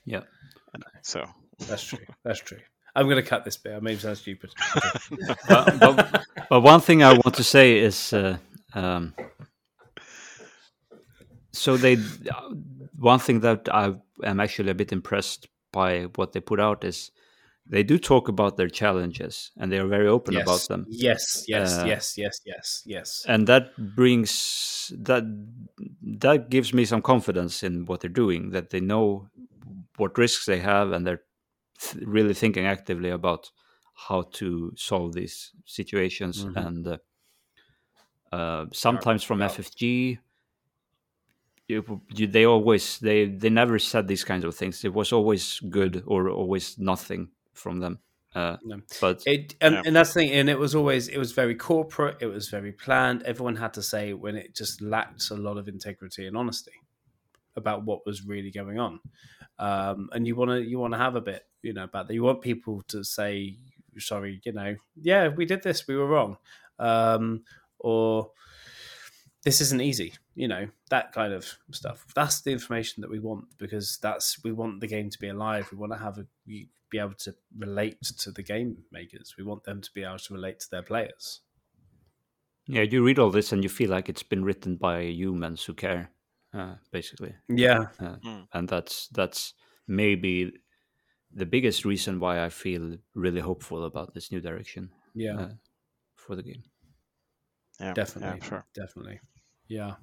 [0.04, 0.22] Yeah.
[1.02, 1.24] So
[1.68, 1.98] That's true.
[2.24, 2.58] That's true.
[2.94, 3.74] I'm going to cut this bit.
[3.74, 4.50] I may sound stupid.
[5.48, 8.36] but, but, but one thing I want to say is, uh,
[8.74, 9.14] um,
[11.52, 11.96] so they,
[12.98, 13.94] one thing that I
[14.24, 17.10] am actually a bit impressed by what they put out is
[17.66, 20.42] they do talk about their challenges and they are very open yes.
[20.42, 23.24] about them, Yes, yes, Uh, yes, yes, yes, yes.
[23.26, 25.24] and that brings that
[26.02, 28.50] that gives me some confidence in what they're doing.
[28.50, 29.28] That they know
[29.96, 31.22] what risks they have and they're
[31.80, 33.50] th- really thinking actively about
[34.08, 36.66] how to solve these situations Mhm.
[36.66, 36.98] and uh,
[38.32, 40.18] uh, sometimes from ffg
[41.68, 46.02] you, they always they they never said these kinds of things it was always good
[46.06, 47.98] or always nothing from them
[48.34, 48.80] uh, No.
[49.00, 49.82] but It and, Yeah.
[49.86, 52.16] and that's the thing, and it was always it was very corporate.
[52.20, 53.22] It was very planned.
[53.24, 56.72] Everyone had to say when it just lacked a lot of integrity and honesty
[57.56, 59.00] about what was really going on.
[59.58, 62.14] Um, and you want to you want to have a bit, you know, about that.
[62.14, 63.58] You want people to say,
[63.98, 65.86] "Sorry, you know, yeah, we did this.
[65.86, 66.36] We were wrong,"
[66.78, 67.44] um,
[67.78, 68.30] or
[69.44, 72.06] "This isn't easy." You know, that kind of stuff.
[72.14, 75.68] That's the information that we want because that's we want the game to be alive.
[75.70, 79.34] We want to have a be able to relate to the game makers.
[79.38, 81.40] We want them to be able to relate to their players.
[82.66, 85.74] yeah you read all this and you feel like it's been written by humans who
[85.74, 86.10] care
[86.54, 87.92] uh, basically Yeah,
[88.52, 89.54] and that's that's
[89.86, 90.52] maybe
[91.32, 95.50] the biggest reason why I feel really hopeful about this new direction yeah, uh,
[96.16, 96.64] for the game.
[97.80, 98.66] yeah, definitely, yeah, sure.
[98.74, 99.20] definitely,
[99.68, 99.96] yeah.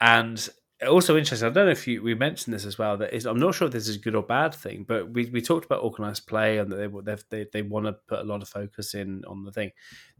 [0.00, 0.48] And
[0.86, 1.48] also interesting.
[1.48, 2.96] I don't know if you we mentioned this as well.
[2.96, 5.26] That is, I'm not sure if this is a good or bad thing, but we,
[5.30, 8.24] we talked about organized play and that they they've- they they want to put a
[8.24, 9.72] lot of focus in on the thing.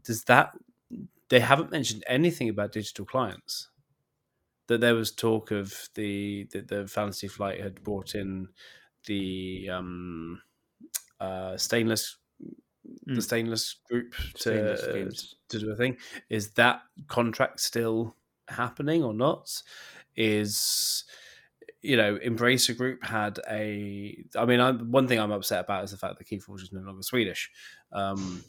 [0.03, 0.53] Does that
[1.29, 3.69] they haven't mentioned anything about digital clients?
[4.69, 8.47] That there was talk of the that the Fantasy Flight had brought in
[9.05, 10.41] the um,
[11.19, 12.17] uh, stainless
[13.05, 13.23] the Mm.
[13.23, 15.35] stainless group to Stainless games.
[15.49, 15.97] to do a thing.
[16.29, 18.15] Is that contract still
[18.47, 19.51] happening or not?
[20.15, 21.03] Is
[21.81, 24.23] you know, Embracer Group had a.
[24.35, 26.81] I mean, I'm, one thing I'm upset about is the fact that Keyforge is no
[26.81, 27.49] longer Swedish.
[27.93, 28.43] Um,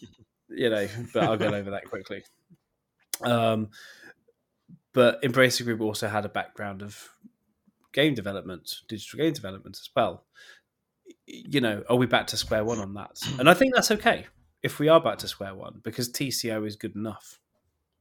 [0.49, 2.23] you know, but I'll get over that quickly.
[3.23, 3.69] Um,
[4.93, 7.11] but Embracer Group also had a background of
[7.93, 10.25] game development, digital game development as well.
[11.27, 13.21] You know, are we back to square one on that?
[13.39, 14.27] And I think that's okay
[14.63, 17.39] if we are back to square one because TCO is good enough.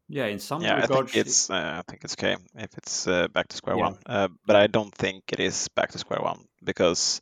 [0.07, 3.27] Yeah, in some Yeah, I think it's uh, I think it's okay if it's uh,
[3.27, 3.85] back to square Yeah.
[3.85, 3.97] one.
[4.05, 7.21] Uh, but I don't think it is back to square one because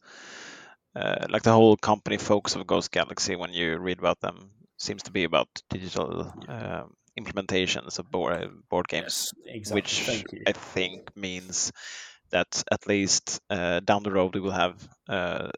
[0.95, 5.03] uh, like the whole company focus of Ghost Galaxy when you read about them seems
[5.03, 9.75] to be about digital um implementations of board board games, exactly.
[9.75, 11.71] which I think means
[12.31, 15.49] that at least uh, down the road we will have uh,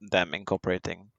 [0.00, 1.10] them incorporating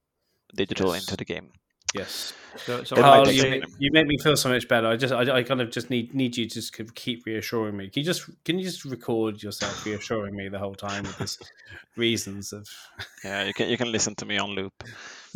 [0.55, 1.01] digital Yes.
[1.01, 1.51] into the game.
[1.93, 2.33] Yes.
[2.55, 4.87] so, so It I might Carl, you, say, you make me feel so much better.
[4.87, 7.89] I just, I, I kind of just need need you to just keep reassuring me.
[7.89, 11.37] Can you just, can you just record yourself reassuring me the whole time with this
[11.97, 12.67] reasons of?
[13.23, 14.83] Yeah, you can you can listen to me on loop.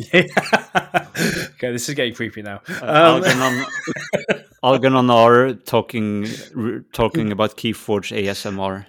[0.14, 2.60] okay, this is getting creepy now.
[2.68, 3.66] uh, Um, Algernon,
[4.62, 6.26] Algernon R talking
[6.56, 8.86] r- talking about Keyforge ASMR.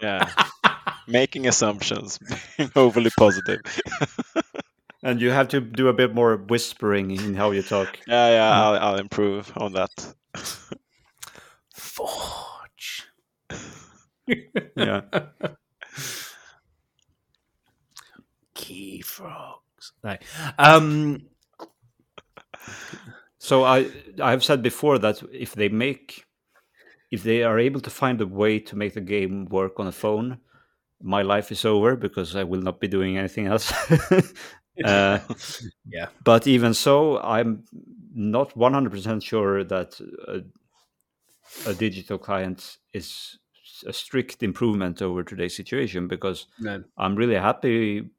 [0.00, 0.30] Yeah.
[1.08, 2.18] Making assumptions,
[2.58, 3.60] being overly positive.
[5.02, 7.98] and you have to do a bit more whispering in how you talk.
[8.06, 9.90] Yeah, yeah, I'll, I'll improve on that.
[11.72, 13.06] Forge.
[14.76, 15.00] Yeah.
[18.54, 19.00] Key
[20.02, 20.16] No.
[20.58, 21.22] Um,
[23.38, 23.86] So I
[24.20, 26.24] I've said before that if they make
[27.10, 29.92] if they are able to find a way to make the game work on a
[29.92, 30.38] phone,
[31.00, 33.72] my life is over because I will not be doing anything else.
[34.84, 35.18] uh,
[35.86, 36.08] yeah.
[36.24, 37.64] but even so, I'm
[38.14, 40.42] not 100% sure that a,
[41.70, 43.38] a digital client is
[43.86, 46.84] a strict improvement over today's situation because No.
[46.98, 48.10] I'm really happy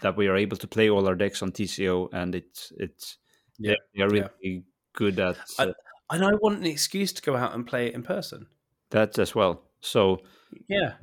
[0.00, 3.18] that we are able to play all our decks on TCO and it's it's
[3.58, 3.74] Yeah.
[3.94, 4.28] they are Yeah.
[4.42, 5.72] really good at I- uh,
[6.10, 8.46] And I want an excuse to go out and play it in person.
[8.90, 9.70] that as well.
[9.80, 10.20] So
[10.68, 10.94] Yeah.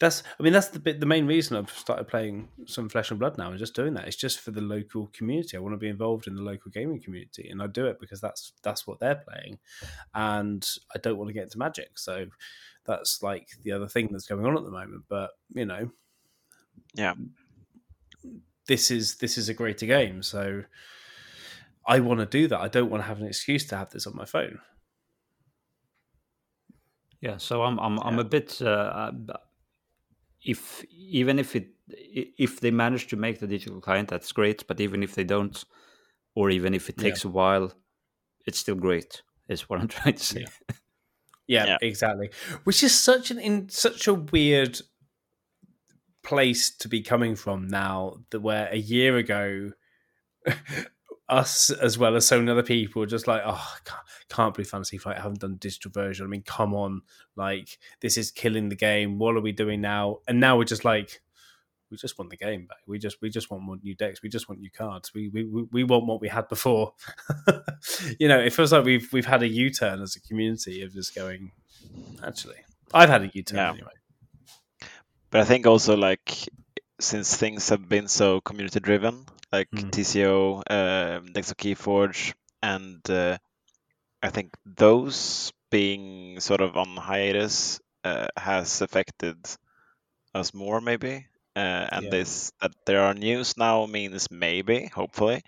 [0.00, 3.18] That's I mean that's the bit the main reason I've started playing some flesh and
[3.18, 4.06] blood now and just doing that.
[4.06, 5.56] It's just for the local community.
[5.56, 8.20] I want to be involved in the local gaming community and I do it because
[8.20, 9.58] that's that's what they're playing.
[10.14, 10.64] And
[10.94, 11.98] I don't want to get into magic.
[11.98, 12.26] So
[12.84, 15.04] that's like the other thing that's going on at the moment.
[15.08, 15.90] But, you know,
[16.94, 17.14] Yeah.
[18.68, 20.22] This is this is a greater game.
[20.22, 20.64] So
[21.86, 22.60] I want to do that.
[22.60, 24.60] I don't want to have an excuse to have this on my phone.
[27.20, 29.36] yeah, so I'm I'm I'm a bit uh, uh,
[30.44, 34.66] if even if it if they manage to make the digital client, that's great.
[34.68, 35.64] But even if they don't,
[36.34, 37.02] or even if it Yeah.
[37.04, 37.72] takes a while,
[38.46, 39.22] it's still great.
[39.48, 40.46] Is what I'm trying to say.
[41.46, 41.78] Yeah, Yeah.
[41.80, 42.30] exactly.
[42.64, 44.80] Which is such an in such a weird
[46.28, 49.72] place to be coming from now that where a year ago
[51.28, 54.00] us as well as so many other people were just like oh can't,
[54.30, 56.24] can't believe fantasy flight haven't done digital version.
[56.26, 57.02] I mean come on
[57.36, 59.18] like this is killing the game.
[59.18, 60.18] What are we doing now?
[60.26, 61.20] And now we're just like
[61.90, 62.78] we just want the game back.
[62.86, 64.22] We just we just want more new decks.
[64.22, 65.12] We just want new cards.
[65.14, 66.92] We we, we- we want what we had before.
[68.18, 71.14] You know it feels like we've we've had a u-turn as a community of just
[71.14, 71.52] going
[72.24, 72.56] actually
[72.92, 73.70] i've had a u-turn Yeah.
[73.70, 73.90] anyway
[75.30, 76.48] But I think also like
[77.00, 79.90] since things have been so community driven, like Mm.
[79.90, 83.38] TCO, uh, Nexo Keyforge, and uh,
[84.22, 89.38] I think those being sort of on hiatus uh, has affected
[90.34, 91.26] us more maybe.
[91.56, 92.10] Uh, and Yeah.
[92.10, 95.42] this that there are news now means maybe, hopefully,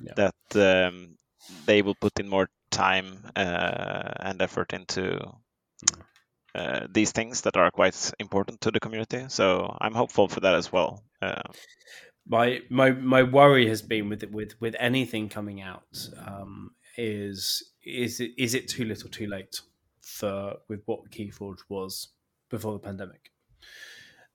[0.00, 0.16] Yeah.
[0.16, 1.16] that um,
[1.66, 5.20] they will put in more time uh, and effort into
[6.54, 9.24] uh, these things that are quite important to the community.
[9.28, 11.02] So I'm hopeful for that as well.
[11.20, 11.42] Uh,
[12.26, 18.20] my my my worry has been with with with anything coming out um, is is
[18.20, 19.60] it is it too little too late
[20.00, 22.08] for with what Keyforge was
[22.50, 23.30] before the pandemic.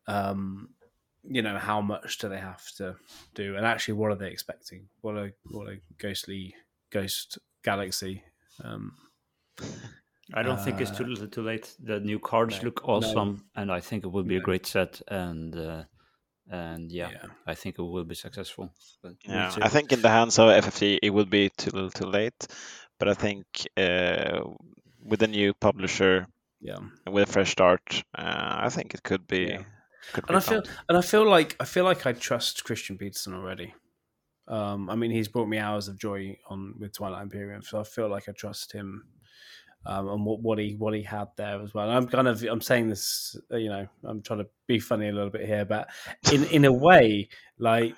[0.07, 0.69] Um,
[1.23, 2.95] you know how much do they have to
[3.35, 4.87] do, and actually, what are they expecting?
[5.01, 6.55] What a what a ghostly
[6.89, 8.23] ghost galaxy.
[8.63, 8.93] Um,
[10.33, 11.75] I don't think it's too Uh, little too late.
[11.79, 12.95] The new cards no, look no.
[12.95, 15.01] awesome, and I think it will be a great set.
[15.07, 15.83] And uh,
[16.49, 17.11] and yeah,
[17.45, 18.73] I think it will be successful.
[19.01, 19.55] But we'll yeah.
[19.61, 22.47] I think in the hands of FFG it will be too little too late,
[22.99, 23.45] but I think
[23.77, 24.41] uh,
[25.03, 26.27] with a new publisher
[26.59, 26.79] yeah.
[27.09, 29.45] with a fresh start, uh, I think it could be.
[29.45, 29.63] Yeah.
[30.13, 32.97] Could be and I feel and I feel like I feel like I trust Christian
[32.97, 33.73] Petersen already.
[34.47, 37.83] Um, I mean, he's brought me hours of joy on with Twilight Imperium, so I
[37.83, 39.03] feel like I trust him
[39.85, 41.89] um, and what, what he what he had there as well.
[41.89, 45.13] I'm kind of I'm saying this, uh, you know, I'm trying to be funny a
[45.13, 45.89] little bit here, but
[46.31, 47.95] in in a way, like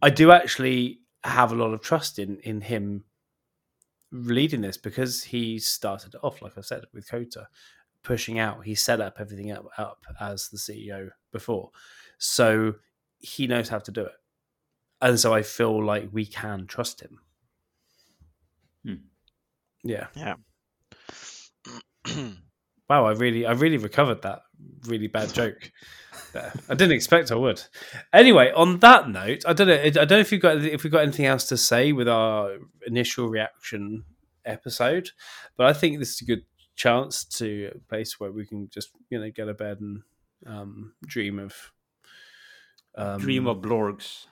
[0.00, 3.04] I do actually have a lot of trust in in him
[4.12, 7.48] leading this because he started off, like I said, with Kota,
[8.04, 8.64] pushing out.
[8.64, 11.70] He set up everything up, up as the CEO before,
[12.18, 12.74] so
[13.18, 14.14] he knows how to do it,
[15.00, 17.18] and so I feel like we can trust him.
[18.84, 18.94] Hmm.
[19.84, 20.06] Yeah.
[20.16, 20.34] Yeah.
[22.88, 24.42] Wow, I really, I really recovered that
[24.86, 25.72] really bad joke.
[26.32, 26.52] there.
[26.68, 27.62] I didn't expect I would.
[28.12, 29.74] Anyway, on that note, I don't know.
[29.74, 32.58] I don't know if you've got if we've got anything else to say with our
[32.86, 34.04] initial reaction
[34.44, 35.10] episode,
[35.56, 36.44] but I think this is a good
[36.76, 40.02] chance to a place where we can just you know go to bed and
[40.46, 41.72] um, dream of
[42.96, 44.26] um, Dream of Blorgs.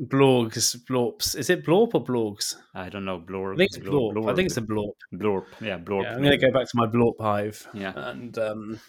[0.00, 1.36] Blorgs, blorps.
[1.36, 2.56] Is it blorp or blorgs?
[2.74, 3.54] I don't know Blorg.
[3.54, 4.30] I think it's blorp.
[4.30, 4.94] I think it's a blorp.
[5.14, 5.46] Blorp.
[5.60, 6.02] Yeah, Blorp.
[6.04, 7.66] Yeah, I'm going to go back to my blorp hive.
[7.72, 7.92] Yeah.
[7.94, 8.80] and um,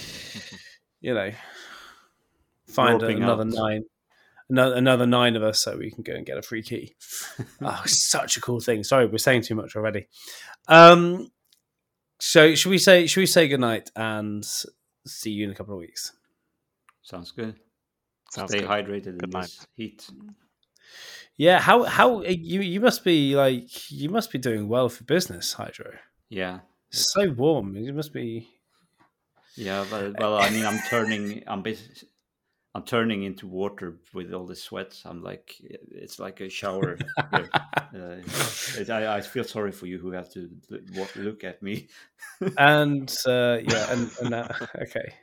[1.00, 1.32] you know,
[2.68, 3.52] find Blorping another out.
[3.52, 3.84] nine,
[4.48, 6.94] another, another nine of us, so we can go and get a free key.
[7.62, 8.84] oh, such a cool thing.
[8.84, 10.06] Sorry, we're saying too much already.
[10.68, 11.30] Um,
[12.18, 14.44] so should we say should we say goodnight and
[15.06, 16.12] see you in a couple of weeks?
[17.02, 17.56] Sounds good.
[18.30, 18.68] Sounds Stay good.
[18.68, 19.42] hydrated Good in night.
[19.44, 20.10] this heat.
[21.36, 25.52] Yeah, how how you you must be like you must be doing well for business,
[25.52, 25.92] Hydro.
[26.28, 26.60] Yeah,
[26.90, 27.76] It's so warm.
[27.76, 28.48] You must be.
[29.54, 29.84] yeah.
[29.90, 31.42] But, well, I mean, I'm turning.
[31.46, 32.04] I'm bas-
[32.74, 35.00] I'm turning into water with all the sweat.
[35.04, 36.98] I'm like, it's like a shower.
[37.94, 38.16] Uh,
[38.76, 40.50] it- I, I feel sorry for you who have to
[41.16, 41.88] look at me.
[42.58, 44.48] and uh, yeah, and, and uh,
[44.82, 45.14] okay.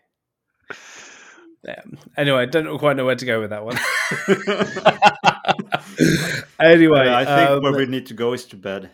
[1.66, 1.82] Yeah.
[2.18, 3.78] Anyway, I don't quite know where to go with that one.
[6.59, 8.89] anyway, I think um, where we need to go is to bed.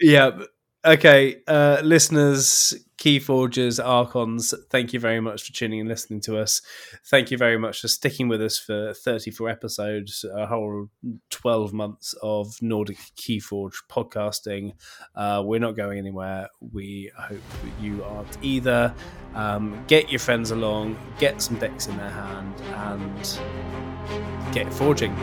[0.00, 0.42] Yeah.
[0.86, 6.62] Okay, uh, listeners, Keyforgers, Archons, thank you very much for tuning and listening to us.
[7.06, 10.88] Thank you very much for sticking with us for 34 episodes, a whole
[11.30, 14.74] 12 months of Nordic Keyforge podcasting.
[15.16, 16.48] Uh, we're not going anywhere.
[16.72, 18.94] We hope that you aren't either.
[19.34, 25.16] Um, get your friends along, get some decks in their hand, and get forging.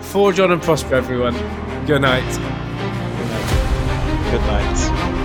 [0.00, 1.34] Forge on and prosper, everyone.
[1.84, 2.89] Good night.
[4.30, 5.19] Good night.